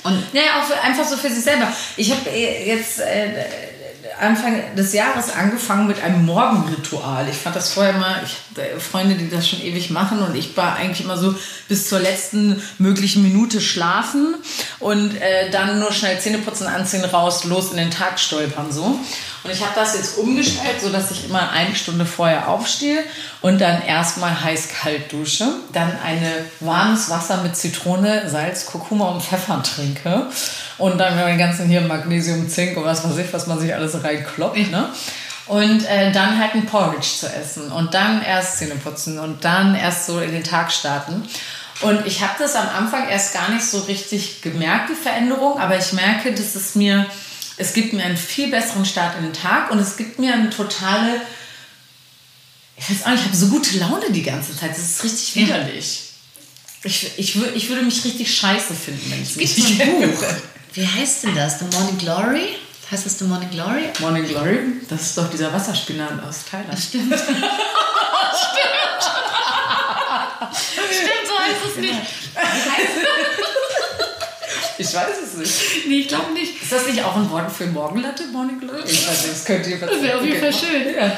[0.04, 1.66] Und Ja, auch für, einfach so für sich selber.
[1.96, 3.44] Ich habe jetzt äh,
[4.20, 7.28] Anfang des Jahres angefangen mit einem Morgenritual.
[7.28, 10.56] Ich fand das vorher mal, ich habe Freunde, die das schon ewig machen und ich
[10.56, 11.34] war eigentlich immer so
[11.68, 14.34] bis zur letzten möglichen Minute schlafen
[14.80, 18.98] und äh, dann nur schnell Zähne putzen, anziehen, raus, los in den Tag stolpern so.
[19.44, 23.04] Und ich habe das jetzt umgestellt, so dass ich immer eine Stunde vorher aufstehe
[23.40, 29.62] und dann erstmal heiß-kalt dusche, dann eine warmes Wasser mit Zitrone, Salz, Kurkuma und Pfeffer
[29.62, 30.26] trinke
[30.76, 34.02] und dann den ganzen hier Magnesium, Zink und was weiß ich, was man sich alles
[34.02, 34.88] reinkloppt, ne?
[35.46, 39.74] Und äh, dann halt ein Porridge zu essen und dann erst Zähne putzen und dann
[39.74, 41.26] erst so in den Tag starten.
[41.80, 45.78] Und ich habe das am Anfang erst gar nicht so richtig gemerkt, die Veränderung, aber
[45.78, 47.06] ich merke, dass es mir,
[47.58, 50.50] es gibt mir einen viel besseren Start in den Tag und es gibt mir eine
[50.50, 51.20] totale,
[52.76, 55.36] ich weiß auch nicht, ich habe so gute Laune die ganze Zeit, das ist richtig
[55.36, 56.02] widerlich.
[56.84, 60.12] Ich, ich, ich würde mich richtig scheiße finden, wenn ich es gibt mich nicht ein.
[60.12, 60.24] Buch.
[60.74, 61.58] Wie heißt denn das?
[61.58, 62.56] The Morning Glory?
[62.90, 63.88] Heißt das The Morning Glory?
[63.98, 66.78] Morning Glory, das ist doch dieser Wasserspinat aus Thailand.
[66.78, 67.12] Stimmt.
[67.18, 67.28] Stimmt.
[70.92, 71.92] Stimmt, so heißt es nicht.
[72.34, 73.47] Wie heißt
[74.78, 75.86] Ich weiß es nicht.
[75.88, 76.62] Nee, ich glaube nicht.
[76.62, 78.82] Ist das nicht auch ein Wort für Morgenlatte, Morning Glory?
[78.86, 80.94] Ich weiß nicht, das könnte ihr Das wäre auf jeden Fall schön.
[80.94, 81.16] Ja.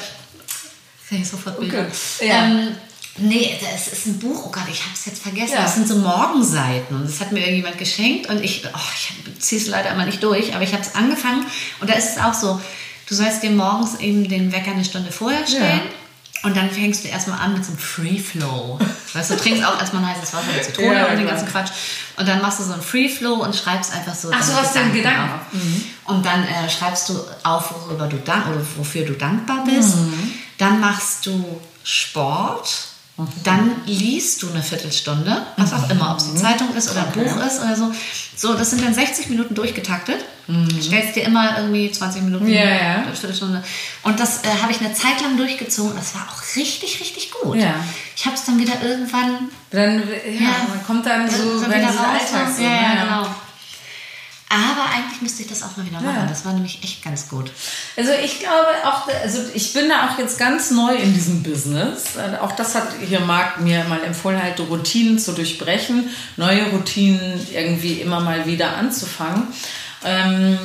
[1.08, 1.86] Kann ich sofort Bilder.
[1.86, 2.28] Okay.
[2.28, 2.44] Ja.
[2.44, 2.76] Ähm,
[3.18, 5.54] nee, das ist ein Buch, oh Gott, ich habe es jetzt vergessen.
[5.54, 5.62] Ja.
[5.62, 9.60] Das sind so Morgenseiten und das hat mir irgendjemand geschenkt und ich, oh, ich ziehe
[9.60, 11.44] es leider immer nicht durch, aber ich habe es angefangen
[11.80, 12.60] und da ist es auch so,
[13.08, 15.82] du sollst dir morgens eben den Wecker eine Stunde vorher stellen.
[16.42, 18.78] Und dann fängst du erstmal an mit so einem Free Flow.
[19.12, 21.46] Weißt du, du trinkst auch erstmal ein heißes Wasser mit Zitrone Ja, und den ganzen
[21.46, 21.70] Quatsch.
[22.16, 24.30] Und dann machst du so einen Free Flow und schreibst einfach so.
[24.32, 25.40] Ach so, deine was deine Gedanken auf.
[25.52, 26.14] auf.
[26.14, 29.96] Und dann äh, schreibst du auf, worüber du dank oder wofür du dankbar bist.
[29.96, 30.32] Mhm.
[30.56, 32.89] Dann machst du Sport.
[33.44, 37.06] Dann liest du eine Viertelstunde, was auch immer, ob es die Zeitung ist oder ein
[37.14, 37.20] Mhm.
[37.26, 37.34] Okay.
[37.34, 37.92] Buch ist oder so.
[38.36, 40.24] So, das sind dann 60 Minuten durchgetaktet.
[40.82, 42.52] Stellst dir immer irgendwie 20 Minuten, Mhm.
[42.52, 42.62] Ja.
[42.62, 43.62] eine Viertelstunde.
[44.02, 45.94] Und das äh, habe ich eine Zeit lang durchgezogen.
[45.94, 47.56] Das war auch richtig, richtig gut.
[47.58, 47.74] Ja.
[48.16, 50.50] Ich habe es dann wieder irgendwann Dann, ja, Ja.
[50.68, 51.96] man kommt dann so, so wenn wieder raus.
[52.32, 53.00] Alltag so, ja, ja, ne?
[53.04, 53.26] genau.
[54.52, 56.22] Aber eigentlich müsste ich das auch mal wieder machen.
[56.22, 56.26] Ja.
[56.26, 57.52] Das war nämlich echt ganz gut.
[57.96, 62.16] Also ich glaube auch, also ich bin da auch jetzt ganz neu in diesem Business.
[62.16, 67.46] Äh, Auch das hat hier Marc mir mal empfohlen, halt Routinen zu durchbrechen, neue Routinen
[67.52, 69.46] irgendwie immer mal wieder anzufangen.
[70.04, 70.58] Ähm,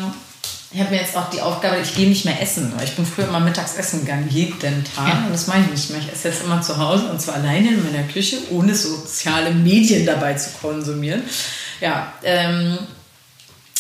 [0.72, 2.74] ich habe mir jetzt auch die Aufgabe, ich gehe nicht mehr essen.
[2.84, 4.60] Ich bin früher immer mittags essen gegangen, jeden
[4.96, 5.28] Tag.
[5.28, 6.00] Und das mache ich nicht mehr.
[6.02, 10.08] Ich esse jetzt immer zu Hause und zwar alleine in meiner Küche, ohne soziale Medien
[10.08, 11.22] dabei zu konsumieren.
[11.80, 12.80] Ja, ähm,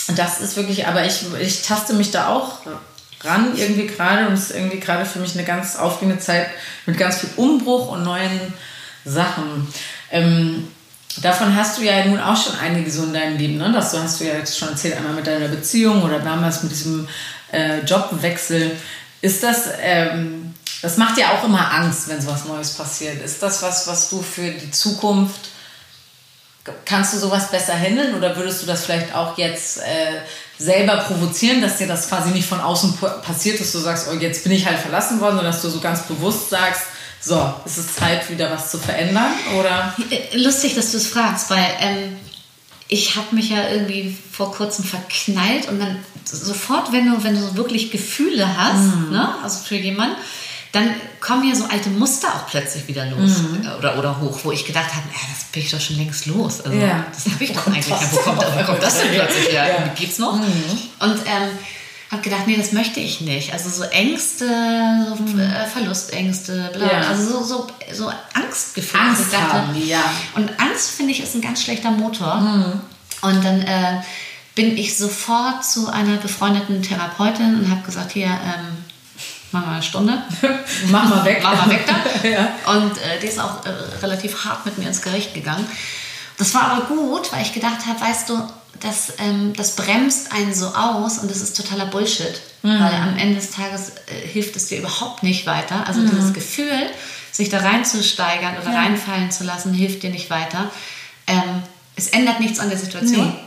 [0.07, 2.59] das ist wirklich, aber ich, ich taste mich da auch
[3.21, 6.47] ran irgendwie gerade und es ist irgendwie gerade für mich eine ganz aufregende Zeit
[6.85, 8.53] mit ganz viel Umbruch und neuen
[9.03, 9.67] Sachen.
[10.11, 10.67] Ähm,
[11.21, 13.71] davon hast du ja nun auch schon einige so in deinem Leben, ne?
[13.73, 17.07] Das hast du ja jetzt schon erzählt, einmal mit deiner Beziehung oder damals mit diesem
[17.51, 18.71] äh, Jobwechsel.
[19.21, 23.23] Ist das, ähm, das macht ja auch immer Angst, wenn sowas Neues passiert.
[23.23, 25.49] Ist das was, was du für die Zukunft
[26.85, 29.83] Kannst du sowas besser handeln oder würdest du das vielleicht auch jetzt äh,
[30.57, 34.15] selber provozieren, dass dir das quasi nicht von außen pa- passiert, dass du sagst, oh,
[34.15, 36.81] jetzt bin ich halt verlassen worden, sondern dass du so ganz bewusst sagst,
[37.21, 39.31] so, es ist Zeit, wieder was zu verändern?
[39.59, 39.95] Oder?
[40.09, 42.15] Äh, Lustig, dass du es fragst, weil ähm,
[42.87, 47.55] ich habe mich ja irgendwie vor kurzem verknallt und dann sofort, wenn du, wenn du
[47.55, 49.11] wirklich Gefühle hast, Mhm.
[49.11, 50.15] ne, also für jemanden,
[50.75, 50.89] dann
[51.21, 53.65] kommen ja so alte Muster auch plötzlich wieder los Mhm.
[53.65, 56.25] äh, oder, oder hoch, wo ich gedacht habe, ja, das bin ich doch schon längst
[56.27, 56.61] los.
[56.61, 57.05] Also, Ja.
[57.13, 57.87] Das habe ich doch eigentlich.
[57.87, 59.67] das wo, kommt, denn wo kommt das denn plötzlich her?
[59.69, 59.87] Ja.
[59.95, 60.33] Geht's noch?
[60.33, 60.43] Und
[61.25, 61.49] ähm,
[62.11, 63.51] habe gedacht, nee, das möchte ich nicht.
[63.53, 64.45] Also so Ängste,
[65.07, 66.91] so äh, Verlustängste, bla, Mhm.
[66.91, 67.07] Ja.
[67.09, 69.01] also so, so, so Angstgefühle.
[69.03, 70.03] Angst dachte, haben, ja.
[70.35, 72.35] und Angst, finde ich, ist ein ganz schlechter Motor.
[72.35, 72.81] Mhm.
[73.21, 74.01] Und dann äh,
[74.53, 78.77] bin ich sofort zu einer befreundeten Therapeutin und habe gesagt, hier, ähm,
[79.51, 80.21] mach mal eine Stunde.
[80.89, 81.39] Mach mal weg.
[81.43, 81.95] Mach mal weg da.
[82.27, 82.49] Ja.
[82.73, 83.69] Und äh, die ist auch äh,
[84.01, 85.65] relativ hart mit mir ins Gericht gegangen.
[86.37, 88.41] Das war aber gut, weil ich gedacht habe, weißt du,
[88.81, 92.41] das, ähm, das bremst einen so aus und das ist totaler Bullshit.
[92.63, 92.79] Mhm.
[92.79, 95.87] Weil am Ende des Tages äh, hilft es dir überhaupt nicht weiter.
[95.87, 96.09] Also Mhm.
[96.09, 96.89] dieses Gefühl,
[97.31, 100.69] sich da reinzusteigern oder reinfallen zu lassen, hilft dir nicht weiter.
[101.27, 101.63] Ähm,
[101.95, 103.27] es ändert nichts an der Situation.
[103.27, 103.39] Nee.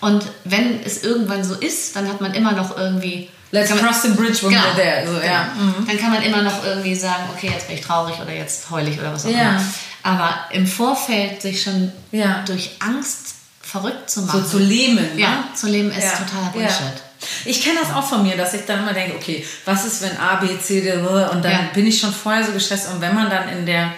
[0.00, 3.28] Und wenn es irgendwann so ist, dann hat man immer noch irgendwie.
[3.50, 4.62] Let's man- cross the bridge when Genau.
[4.64, 5.06] we're there.
[5.06, 5.48] So, ja.
[5.56, 5.72] Genau.
[5.86, 8.86] Dann kann man immer noch irgendwie sagen, okay, jetzt bin ich traurig oder jetzt heul
[8.88, 9.50] ich oder was auch Ja.
[9.50, 9.64] immer.
[10.02, 12.42] Aber im Vorfeld sich schon Ja.
[12.46, 14.46] durch Angst verrückt zu So machen.
[14.46, 14.98] zu leben.
[15.16, 15.36] Ja, ne?
[15.54, 16.10] zu leben ist Ja.
[16.10, 17.02] totaler Bullshit.
[17.46, 20.16] Ich kenne das auch von mir, dass ich dann immer denke, okay, was ist, wenn
[20.18, 22.88] A, B, C, D, und dann bin ich schon vorher so gestresst.
[22.92, 23.92] Und wenn man dann in der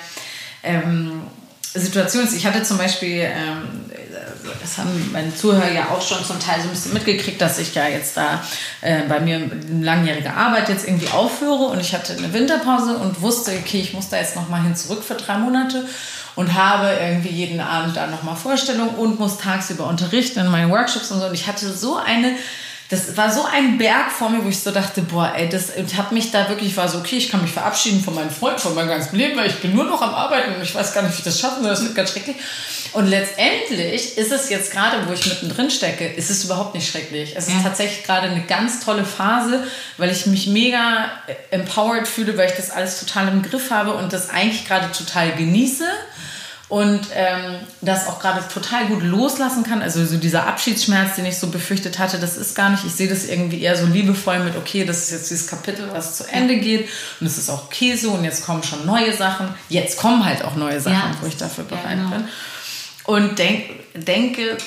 [0.62, 1.22] ähm,
[1.74, 3.90] Situation ist, ich hatte zum Beispiel, ähm,
[4.60, 7.74] das haben meine Zuhörer ja auch schon zum Teil so ein bisschen mitgekriegt, dass ich
[7.74, 8.42] ja jetzt da
[8.80, 13.52] äh, bei mir langjährige Arbeit jetzt irgendwie aufhöre und ich hatte eine Winterpause und wusste,
[13.52, 15.86] okay, ich muss da jetzt nochmal hin zurück für drei Monate
[16.36, 21.10] und habe irgendwie jeden Abend da nochmal Vorstellungen und muss tagsüber unterrichten in meinen Workshops
[21.10, 21.26] und so.
[21.26, 22.36] Und ich hatte so eine,
[22.90, 25.96] das war so ein Berg vor mir, wo ich so dachte, boah, ey, das, und
[25.96, 28.60] habe mich da wirklich, ich war so, okay, ich kann mich verabschieden von meinen Freunden,
[28.60, 31.02] von meinem ganzen Leben, weil ich bin nur noch am Arbeiten und ich weiß gar
[31.02, 32.36] nicht, wie ich das schaffen soll, das wird ganz schrecklich.
[32.96, 37.34] Und letztendlich ist es jetzt gerade, wo ich mittendrin stecke, ist es überhaupt nicht schrecklich.
[37.36, 37.56] Es Ja.
[37.58, 39.62] ist tatsächlich gerade eine ganz tolle Phase,
[39.98, 41.10] weil ich mich mega
[41.50, 45.32] empowered fühle, weil ich das alles total im Griff habe und das eigentlich gerade total
[45.32, 45.84] genieße
[46.68, 49.82] und ähm, das auch gerade total gut loslassen kann.
[49.82, 52.84] Also so dieser Abschiedsschmerz, den ich so befürchtet hatte, das ist gar nicht.
[52.86, 56.16] Ich sehe das irgendwie eher so liebevoll mit, okay, das ist jetzt dieses Kapitel, was
[56.16, 56.88] zu Ende geht
[57.20, 59.54] und es ist auch okay so und jetzt kommen schon neue Sachen.
[59.68, 61.16] Jetzt kommen halt auch neue Sachen, Ja.
[61.20, 62.08] wo ich dafür bereit genau.
[62.08, 62.24] bin.
[63.06, 64.58] Und denk, denke,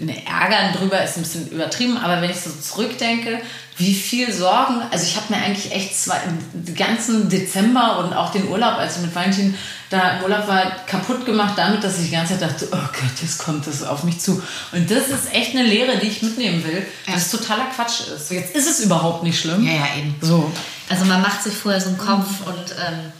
[0.00, 3.40] ne, ärgern drüber ist ein bisschen übertrieben, aber wenn ich so zurückdenke,
[3.78, 6.20] wie viel Sorgen, also ich habe mir eigentlich echt zwei,
[6.52, 9.56] den ganzen Dezember und auch den Urlaub, als ich mit Valentin
[9.90, 13.22] da im Urlaub war, kaputt gemacht damit, dass ich die ganze Zeit dachte, oh Gott,
[13.22, 14.42] jetzt kommt das auf mich zu.
[14.72, 17.14] Und das ist echt eine Lehre, die ich mitnehmen will, ja.
[17.14, 18.30] dass es totaler Quatsch ist.
[18.30, 19.64] Jetzt ist es überhaupt nicht schlimm.
[19.66, 20.14] Ja, ja, eben.
[20.20, 20.52] So.
[20.88, 22.46] Also man macht sich vorher so einen Kopf mhm.
[22.46, 23.12] und ähm,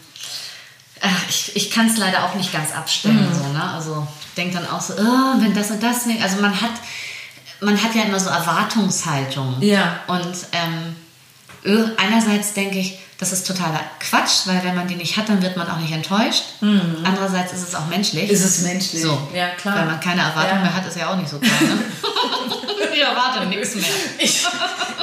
[1.29, 3.29] ich, ich kann es leider auch nicht ganz abstellen.
[3.29, 3.35] Mhm.
[3.35, 3.71] So, ne?
[3.75, 6.23] Also denkt dann auch so, oh, wenn das und das nicht.
[6.23, 6.73] Also man hat,
[7.61, 9.57] man hat ja immer so Erwartungshaltung.
[9.61, 10.01] Ja.
[10.07, 15.29] Und ähm, einerseits denke ich, das ist totaler Quatsch, weil wenn man die nicht hat,
[15.29, 16.43] dann wird man auch nicht enttäuscht.
[16.61, 17.05] Mhm.
[17.05, 18.29] Andererseits ist es auch menschlich.
[18.29, 19.03] Ist es menschlich.
[19.03, 19.29] So.
[19.33, 19.77] Ja, klar.
[19.79, 20.63] Wenn man keine Erwartung ja.
[20.63, 21.53] mehr hat, ist ja auch nicht so klar.
[21.61, 21.79] Ne?
[22.93, 23.85] ich erwarte nichts mehr.
[24.19, 24.45] Ich,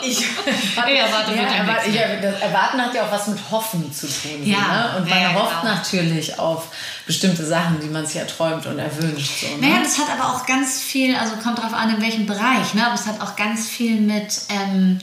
[0.04, 0.28] ich, ich
[0.76, 4.44] erwarte ja, erwarte, ja, das Erwarten hat ja auch was mit Hoffen zu tun.
[4.44, 4.58] Ja.
[4.58, 4.98] Ne?
[4.98, 5.76] Und man ja, hofft genau.
[5.76, 6.68] natürlich auf
[7.06, 9.40] bestimmte Sachen, die man sich erträumt und erwünscht.
[9.40, 9.70] So, ne?
[9.70, 12.86] Naja, das hat aber auch ganz viel, also kommt darauf an, in welchem Bereich, ne?
[12.86, 14.42] aber es hat auch ganz viel mit...
[14.50, 15.00] Ähm,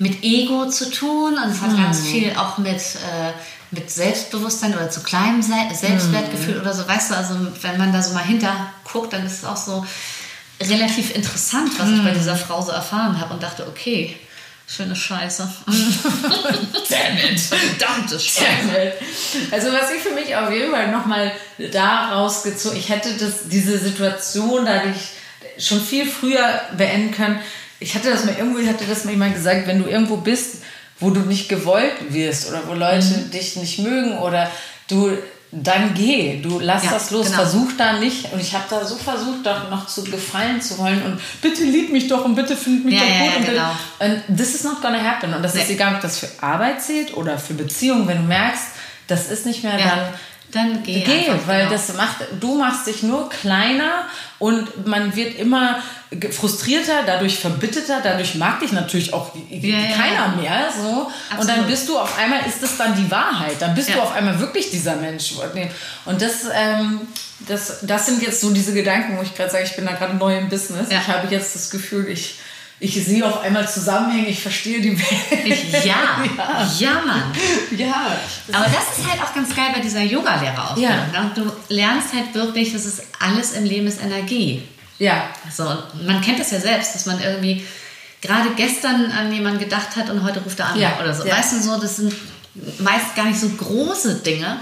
[0.00, 1.82] mit Ego zu tun und es hat mhm.
[1.82, 3.32] ganz viel auch mit, äh,
[3.70, 6.60] mit Selbstbewusstsein oder zu kleinem Selbstwertgefühl mhm.
[6.62, 6.88] oder so.
[6.88, 9.86] Weißt du, also wenn man da so mal hinter guckt, dann ist es auch so
[10.60, 11.96] relativ interessant, was mhm.
[11.98, 14.16] ich bei dieser Frau so erfahren habe und dachte, okay,
[14.76, 15.50] Schöne Scheiße.
[15.66, 17.40] Damn it.
[17.40, 18.92] Verdammte Scheiße.
[19.50, 21.32] Also was ich für mich auf jeden Fall nochmal
[21.72, 24.96] daraus gezogen, ich hätte das, diese Situation dadurch
[25.58, 27.40] schon viel früher beenden können,
[27.80, 30.62] ich hatte das mal irgendwo, hatte das mal jemand gesagt, wenn du irgendwo bist,
[31.00, 33.30] wo du nicht gewollt wirst oder wo Leute mhm.
[33.30, 34.50] dich nicht mögen oder
[34.88, 35.16] du
[35.52, 37.38] dann geh, du lass ja, das los, genau.
[37.38, 38.32] versuch da nicht.
[38.32, 41.90] Und ich habe da so versucht, doch noch zu gefallen zu wollen und bitte lieb
[41.90, 43.26] mich doch und bitte find mich ja, doch gut.
[43.26, 44.22] Ja, und, genau.
[44.28, 45.34] und this is not gonna happen.
[45.34, 45.62] Und das nee.
[45.62, 48.62] ist egal, ob das für Arbeit zählt oder für Beziehungen, wenn du merkst,
[49.08, 50.08] das ist nicht mehr dann
[50.52, 51.72] dann geh, geh einfach, weil genau.
[51.72, 54.06] das macht, du machst dich nur kleiner
[54.38, 55.80] und man wird immer
[56.32, 60.34] frustrierter, dadurch verbitterter, dadurch mag dich natürlich auch ja, keiner ja.
[60.40, 60.68] mehr.
[60.76, 61.10] So.
[61.38, 63.56] Und dann bist du auf einmal, ist das dann die Wahrheit.
[63.60, 63.96] Dann bist ja.
[63.96, 65.34] du auf einmal wirklich dieser Mensch.
[66.04, 67.00] Und das, ähm,
[67.46, 70.16] das, das sind jetzt so diese Gedanken, wo ich gerade sage, ich bin da gerade
[70.16, 70.88] neu im Business.
[70.90, 72.40] Ich habe jetzt das Gefühl, ich
[72.80, 75.84] ich sehe auf einmal Zusammenhänge, ich verstehe die Welt.
[75.84, 77.24] Ja, ja, ja, Mann.
[77.76, 78.16] Ja.
[78.52, 80.90] Aber das ist halt auch ganz geil bei dieser Yoga-Lehrerausbildung.
[81.12, 81.22] Ja.
[81.22, 81.30] Ne?
[81.34, 84.62] Du lernst halt wirklich, dass es alles im Leben ist Energie.
[84.98, 85.28] Ja.
[85.54, 85.64] So,
[86.06, 87.66] man kennt das ja selbst, dass man irgendwie
[88.22, 90.98] gerade gestern an jemanden gedacht hat und heute ruft er an ja.
[91.02, 91.26] oder so.
[91.26, 91.36] Ja.
[91.36, 92.14] Weißt du, so, das sind
[92.78, 94.58] meist gar nicht so große Dinge,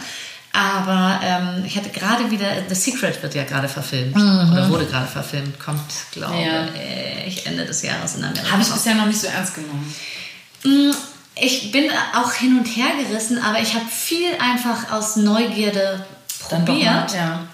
[0.58, 4.16] aber ähm, ich hatte gerade wieder, The Secret wird ja gerade verfilmt.
[4.16, 4.52] Mhm.
[4.52, 5.60] Oder wurde gerade verfilmt.
[5.60, 5.80] Kommt,
[6.10, 6.66] glaube ja.
[7.24, 8.50] ich, Ende des Jahres in Amerika.
[8.50, 9.94] Habe ich bisher noch nicht so ernst genommen.
[10.64, 10.90] Mm,
[11.36, 16.04] ich bin auch hin und her gerissen, aber ich habe viel einfach aus Neugierde
[16.40, 17.12] probiert.
[17.12, 17.46] Mal, ja.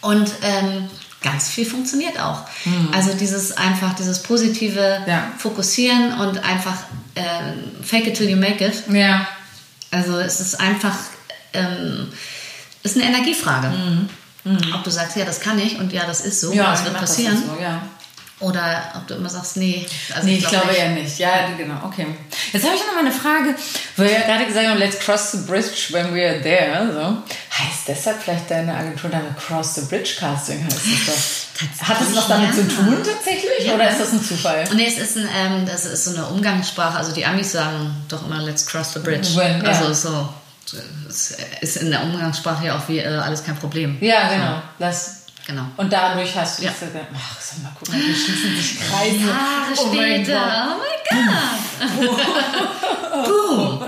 [0.00, 0.88] Und ähm,
[1.20, 2.40] ganz viel funktioniert auch.
[2.64, 2.88] Mhm.
[2.94, 5.30] Also dieses einfach, dieses positive ja.
[5.36, 6.78] Fokussieren und einfach
[7.16, 8.84] äh, fake it till you make it.
[8.90, 9.28] Ja.
[9.90, 10.96] Also es ist einfach...
[11.52, 12.08] Ähm,
[12.86, 13.68] ist eine Energiefrage.
[13.68, 14.08] Mhm.
[14.44, 14.74] Mhm.
[14.74, 16.96] Ob du sagst, ja, das kann ich und ja, das ist so, ja, das wird
[16.96, 17.34] passieren.
[17.34, 17.82] Das so, ja.
[18.38, 19.86] Oder ob du immer sagst, nee.
[20.14, 20.78] Also nee, ich, ich glaube nicht.
[20.78, 21.18] ja nicht.
[21.18, 22.06] Ja, genau, okay.
[22.52, 23.54] Jetzt habe ich noch mal eine Frage,
[23.96, 26.92] weil wir ja gerade gesagt haben, let's cross the bridge when we are there.
[26.92, 27.22] So.
[27.58, 31.46] Heißt deshalb vielleicht deine Agentur dann Cross the Bridge Casting heißt das
[31.78, 31.88] doch?
[31.88, 32.54] Hat das was damit ja.
[32.54, 33.74] zu tun tatsächlich ja.
[33.74, 34.64] oder ist das ein Zufall?
[34.74, 36.98] Nee, es ist, ein, ähm, das ist so eine Umgangssprache.
[36.98, 39.34] Also die Amis sagen doch immer let's cross the bridge.
[39.34, 40.28] When, also so
[41.08, 43.96] es ist in der Umgangssprache ja auch wie äh, alles kein Problem.
[44.00, 44.62] Ja, genau.
[44.78, 45.66] Das, genau.
[45.76, 46.70] Und dadurch hast du ja.
[46.70, 49.26] gesagt, ach, sag mal, guck mal, wie schließen sich Kreise.
[49.26, 53.26] Jahre oh später, oh mein Gott.
[53.26, 53.82] Boom.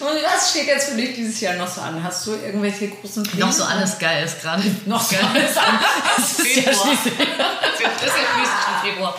[0.00, 2.02] Und was steht jetzt für dich dieses Jahr noch so an?
[2.02, 3.46] Hast du irgendwelche großen Pläne?
[3.46, 4.62] Noch so alles geil ist gerade.
[4.84, 5.78] Noch so alles an.
[6.16, 7.14] Das ist ja schließlich.
[7.18, 9.14] Das ist ja schließlich Februar.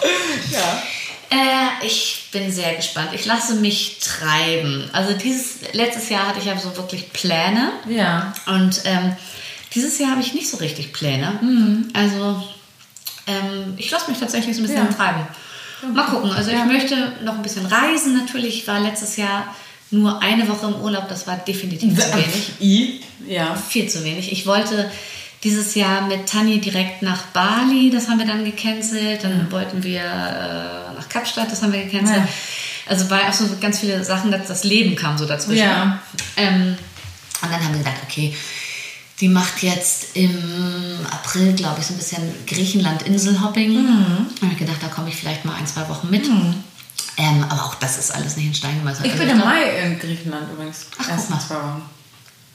[0.51, 0.83] Ja.
[1.29, 3.09] Äh, ich bin sehr gespannt.
[3.13, 4.89] Ich lasse mich treiben.
[4.93, 7.71] Also dieses letztes Jahr hatte ich ja so wirklich Pläne.
[7.87, 8.33] Ja.
[8.47, 9.15] Und ähm,
[9.75, 11.39] dieses Jahr habe ich nicht so richtig Pläne.
[11.41, 11.89] Mhm.
[11.93, 12.43] Also
[13.27, 14.93] ähm, ich lasse mich tatsächlich so ein bisschen ja.
[14.93, 15.27] treiben.
[15.93, 16.31] Mal gucken.
[16.31, 16.59] Also ja.
[16.59, 18.17] ich möchte noch ein bisschen reisen.
[18.17, 19.55] Natürlich war letztes Jahr
[19.91, 21.07] nur eine Woche im Urlaub.
[21.09, 22.51] Das war definitiv zu wenig.
[22.59, 23.01] I?
[23.27, 23.55] Ja.
[23.55, 24.31] Viel zu wenig.
[24.31, 24.89] Ich wollte
[25.43, 29.23] dieses Jahr mit Tani direkt nach Bali, das haben wir dann gecancelt.
[29.23, 29.51] Dann ja.
[29.51, 32.17] wollten wir äh, nach Kapstadt, das haben wir gecancelt.
[32.17, 32.27] Ja.
[32.87, 35.63] Also war auch so ganz viele Sachen, dass das Leben kam so dazwischen.
[35.63, 35.99] Ja.
[36.35, 36.77] Ähm,
[37.41, 38.35] und dann haben wir gedacht, okay,
[39.21, 43.71] die macht jetzt im April, glaube ich, so ein bisschen Griechenland-Inselhopping.
[43.73, 44.27] Mhm.
[44.35, 46.27] Da habe ich gedacht, da komme ich vielleicht mal ein, zwei Wochen mit.
[46.27, 46.55] Mhm.
[47.17, 49.05] Ähm, aber auch das ist alles nicht in Stein gemeißelt.
[49.05, 50.87] Ich also bin im Mai in Griechenland übrigens.
[50.97, 51.45] Ach, Erst guck mal.
[51.45, 51.81] zwei Wochen.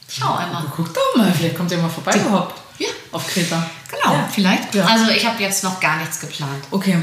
[0.08, 0.64] Schau einmal.
[0.74, 2.63] Guck doch mal, vielleicht kommt ihr mal vorbei überhaupt.
[2.78, 2.88] Ja.
[3.12, 3.64] Auf Kreta.
[3.90, 4.28] Genau, Ja.
[4.32, 4.74] vielleicht.
[4.74, 4.84] Ja.
[4.86, 6.64] Also ich habe jetzt noch gar nichts geplant.
[6.70, 6.98] Okay.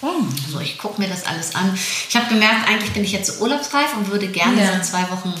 [0.00, 0.08] Oh.
[0.50, 1.72] So, ich gucke mir das alles an.
[2.08, 4.76] Ich habe gemerkt, eigentlich bin ich jetzt so urlaubsreif und würde gerne Ja.
[4.76, 5.32] so zwei Wochen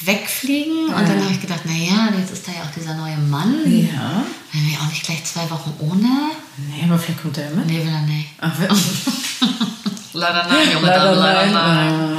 [0.00, 0.86] wegfliegen.
[0.86, 3.54] Und dann habe ich gedacht, naja, jetzt ist da ja auch dieser neue Mann.
[3.66, 4.24] Ja.
[4.52, 6.08] Wenn wir auch nicht gleich zwei Wochen ohne.
[6.56, 7.66] Nee, aber vielleicht kommt er ja mit.
[7.66, 8.28] Nee, will er nicht.
[8.40, 8.52] Ach,
[10.14, 12.14] Leider nein, Junge, leider leider nein.
[12.14, 12.18] nein.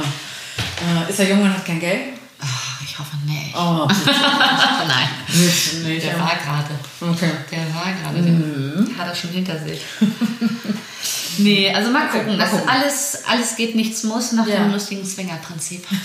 [1.06, 2.14] Äh, ist er jung und hat kein Geld?
[2.40, 3.49] Ach, ich hoffe nicht.
[3.62, 3.88] Oh,
[4.88, 5.08] nein.
[5.28, 6.06] nicht, nicht.
[6.06, 7.12] Der war gerade.
[7.12, 7.30] Okay.
[7.50, 8.22] Der war gerade.
[8.22, 9.80] Den hat er schon hinter sich.
[11.38, 12.36] nee, also mal gucken.
[12.36, 12.68] mal gucken.
[12.68, 14.56] alles, alles geht, nichts muss, nach Ja.
[14.56, 15.84] dem lustigen Swinger-Prinzip.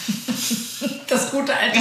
[1.07, 1.79] Das gute alte.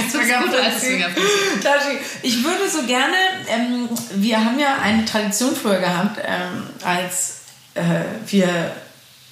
[1.61, 3.15] Tashi, Ich würde so gerne,
[3.49, 7.37] ähm, wir haben ja eine Tradition früher gehabt, ähm, als
[7.73, 7.81] äh,
[8.27, 8.71] wir, ja,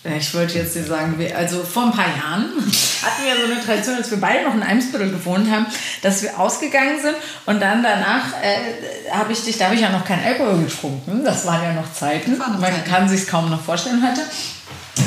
[0.03, 3.95] ich wollte jetzt nicht sagen, also vor ein paar Jahren hatten wir so eine Tradition,
[3.95, 5.65] als wir beide noch in Eimsbüttel gewohnt haben,
[6.01, 9.89] dass wir ausgegangen sind und dann danach äh, habe ich dich, da habe ich ja
[9.89, 12.89] noch kein Alkohol getrunken, das waren ja noch Zeiten, man Zeiten.
[12.89, 14.21] kann sich kaum noch vorstellen heute.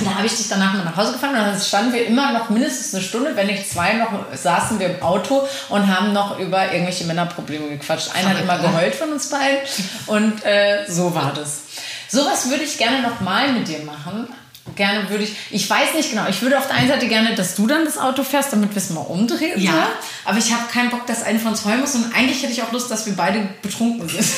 [0.05, 2.51] Da habe ich dich danach mal nach Hause gefahren und dann standen wir immer noch
[2.51, 6.73] mindestens eine Stunde, wenn nicht zwei, noch saßen wir im Auto und haben noch über
[6.73, 8.11] irgendwelche Männerprobleme gequatscht.
[8.15, 8.63] Einer hat immer ne?
[8.63, 9.59] geheult von uns beiden
[10.07, 11.63] und äh, so war das.
[12.09, 14.29] Sowas würde ich gerne noch mal mit dir machen.
[14.75, 17.55] Gerne würde ich, ich weiß nicht genau, ich würde auf der einen Seite gerne, dass
[17.55, 19.61] du dann das Auto fährst, damit wir es mal umdrehen.
[19.61, 19.73] Ja.
[19.73, 19.79] So.
[20.25, 22.63] Aber ich habe keinen Bock, dass einer von uns heulen muss und eigentlich hätte ich
[22.63, 24.25] auch Lust, dass wir beide betrunken sind.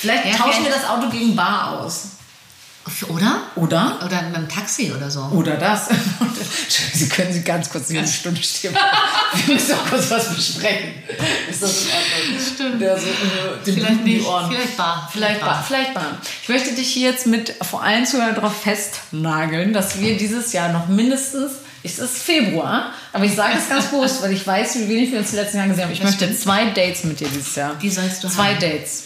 [0.00, 2.08] Vielleicht Ja, tauschen wir das Auto gegen Bar aus.
[3.08, 3.42] Oder?
[3.56, 3.98] Oder?
[4.04, 5.20] Oder mit dem Taxi oder so.
[5.32, 5.88] Oder das.
[6.94, 8.74] Sie können Sie ganz kurz eine Stunde stehen.
[9.46, 10.94] Wir müssen auch kurz was besprechen.
[11.48, 12.46] Ist das in Ordnung?
[12.54, 12.80] Stimmt.
[12.82, 14.26] Der so, äh, Vielleicht nicht.
[14.26, 14.50] Ohren.
[14.50, 15.08] Vielleicht Bar.
[15.12, 15.64] Vielleicht Bar.
[15.66, 16.18] Vielleicht Bar.
[16.42, 20.72] Ich möchte dich hier jetzt mit vor allen Zuhörern darauf festnageln, dass wir dieses Jahr
[20.72, 21.52] noch mindestens,
[21.82, 25.20] es ist Februar, aber ich sage es ganz bewusst, weil ich weiß, wie wenig wir
[25.20, 25.92] uns die letzten Jahre gesehen haben.
[25.92, 26.40] Ich Das möchte stimmt.
[26.40, 27.74] zwei Dates mit dir dieses Jahr.
[27.80, 28.60] Die sollst du Zwei haben.
[28.60, 29.04] Dates.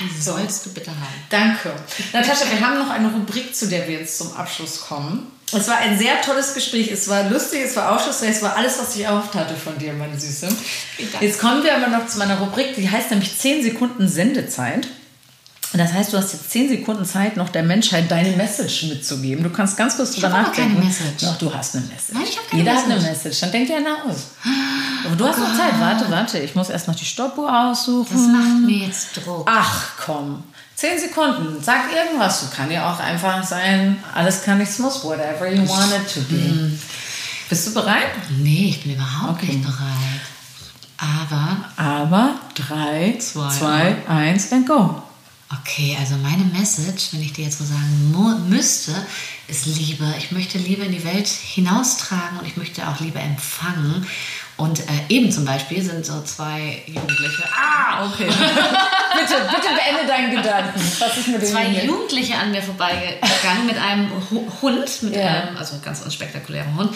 [0.00, 1.24] Die sollst du bitte haben.
[1.30, 1.72] Danke.
[2.12, 5.30] Natascha, wir haben noch eine Rubrik, zu der wir jetzt zum Abschluss kommen.
[5.52, 6.90] Es war ein sehr tolles Gespräch.
[6.90, 9.92] Es war lustig, es war aufschlussreich, es war alles, was ich erhofft hatte von dir,
[9.92, 10.48] meine Süße.
[11.20, 14.88] Jetzt kommen wir aber noch zu meiner Rubrik, die heißt nämlich 10 Sekunden Sendezeit.
[15.74, 19.42] Und Das heißt, du hast jetzt 10 Sekunden Zeit, noch der Menschheit deine Message mitzugeben.
[19.42, 20.74] Du kannst ganz kurz drüber hab aber nachdenken.
[20.76, 21.22] keine Message.
[21.24, 22.12] Doch, du hast eine Message.
[22.12, 23.10] Nein, ich hab keine Jeder hat eine Message.
[23.24, 23.40] Message.
[23.40, 24.16] Dann denk dir eine aus.
[25.06, 25.78] Aber du hast noch Zeit.
[25.80, 26.38] Warte, warte.
[26.38, 28.06] Ich muss erst noch die Stoppuhr aussuchen.
[28.12, 29.50] Das macht mir jetzt Druck.
[29.52, 30.44] Ach komm.
[30.76, 31.60] Zehn Sekunden.
[31.60, 32.40] Sag irgendwas.
[32.48, 35.02] Du kann ja auch einfach sein, alles kann, nichts muss.
[35.04, 36.70] Whatever you want it to be.
[37.48, 38.06] Bist du bereit?
[38.38, 39.52] Nee, ich bin überhaupt Okay.
[39.52, 40.20] nicht bereit.
[40.98, 45.02] Aber, Aber drei, Zwei, zwei, eins, and go.
[45.60, 48.92] Okay, also meine Message, wenn ich dir jetzt so sagen müsste,
[49.48, 50.04] ist Liebe.
[50.18, 54.06] Ich möchte Liebe in die Welt hinaustragen und ich möchte auch Liebe empfangen.
[54.56, 57.42] Und äh, eben zum Beispiel sind so zwei Jugendliche.
[57.52, 58.26] Ah, Okay.
[58.28, 60.80] bitte, bitte beende deinen Gedanken.
[61.00, 61.84] Was ist mit dem zwei Junge?
[61.84, 65.26] Jugendliche an mir vorbeigegangen mit einem Hu- Hund, mit Ja.
[65.42, 66.94] einem, also ganz unspektakulären Hund,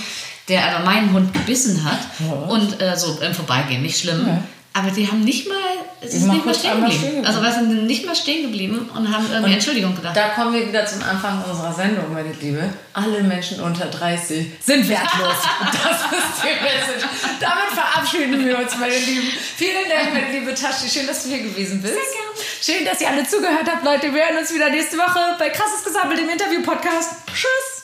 [0.49, 1.99] der aber meinen Hund gebissen hat.
[2.21, 2.33] Ja.
[2.33, 4.27] Und äh, so im Vorbeigehen, nicht schlimm.
[4.27, 4.43] Ja.
[4.75, 5.57] Aber die haben nicht mal,
[6.01, 6.99] es ist mal nicht mal stehen geblieben.
[6.99, 10.17] stehen Also wir sind nicht mal stehen geblieben und haben irgendwie Entschuldigung gedacht.
[10.17, 12.63] Da kommen wir wieder zum Anfang unserer Sendung, meine Liebe.
[12.93, 15.35] Alle Menschen unter 30 sind wertlos.
[15.61, 17.09] Und das ist die Message.
[17.41, 19.29] Damit verabschieden wir uns, meine Lieben.
[19.57, 20.89] Vielen Dank, meine liebe Tasche.
[20.89, 21.97] Schön, dass du hier gewesen bist.
[22.63, 24.15] Schön, dass ihr alle zugehört habt, Leute.
[24.15, 27.11] Wir hören uns wieder nächste Woche bei Krasses Gesammelt im Interview-Podcast.
[27.35, 27.78] Tschüss.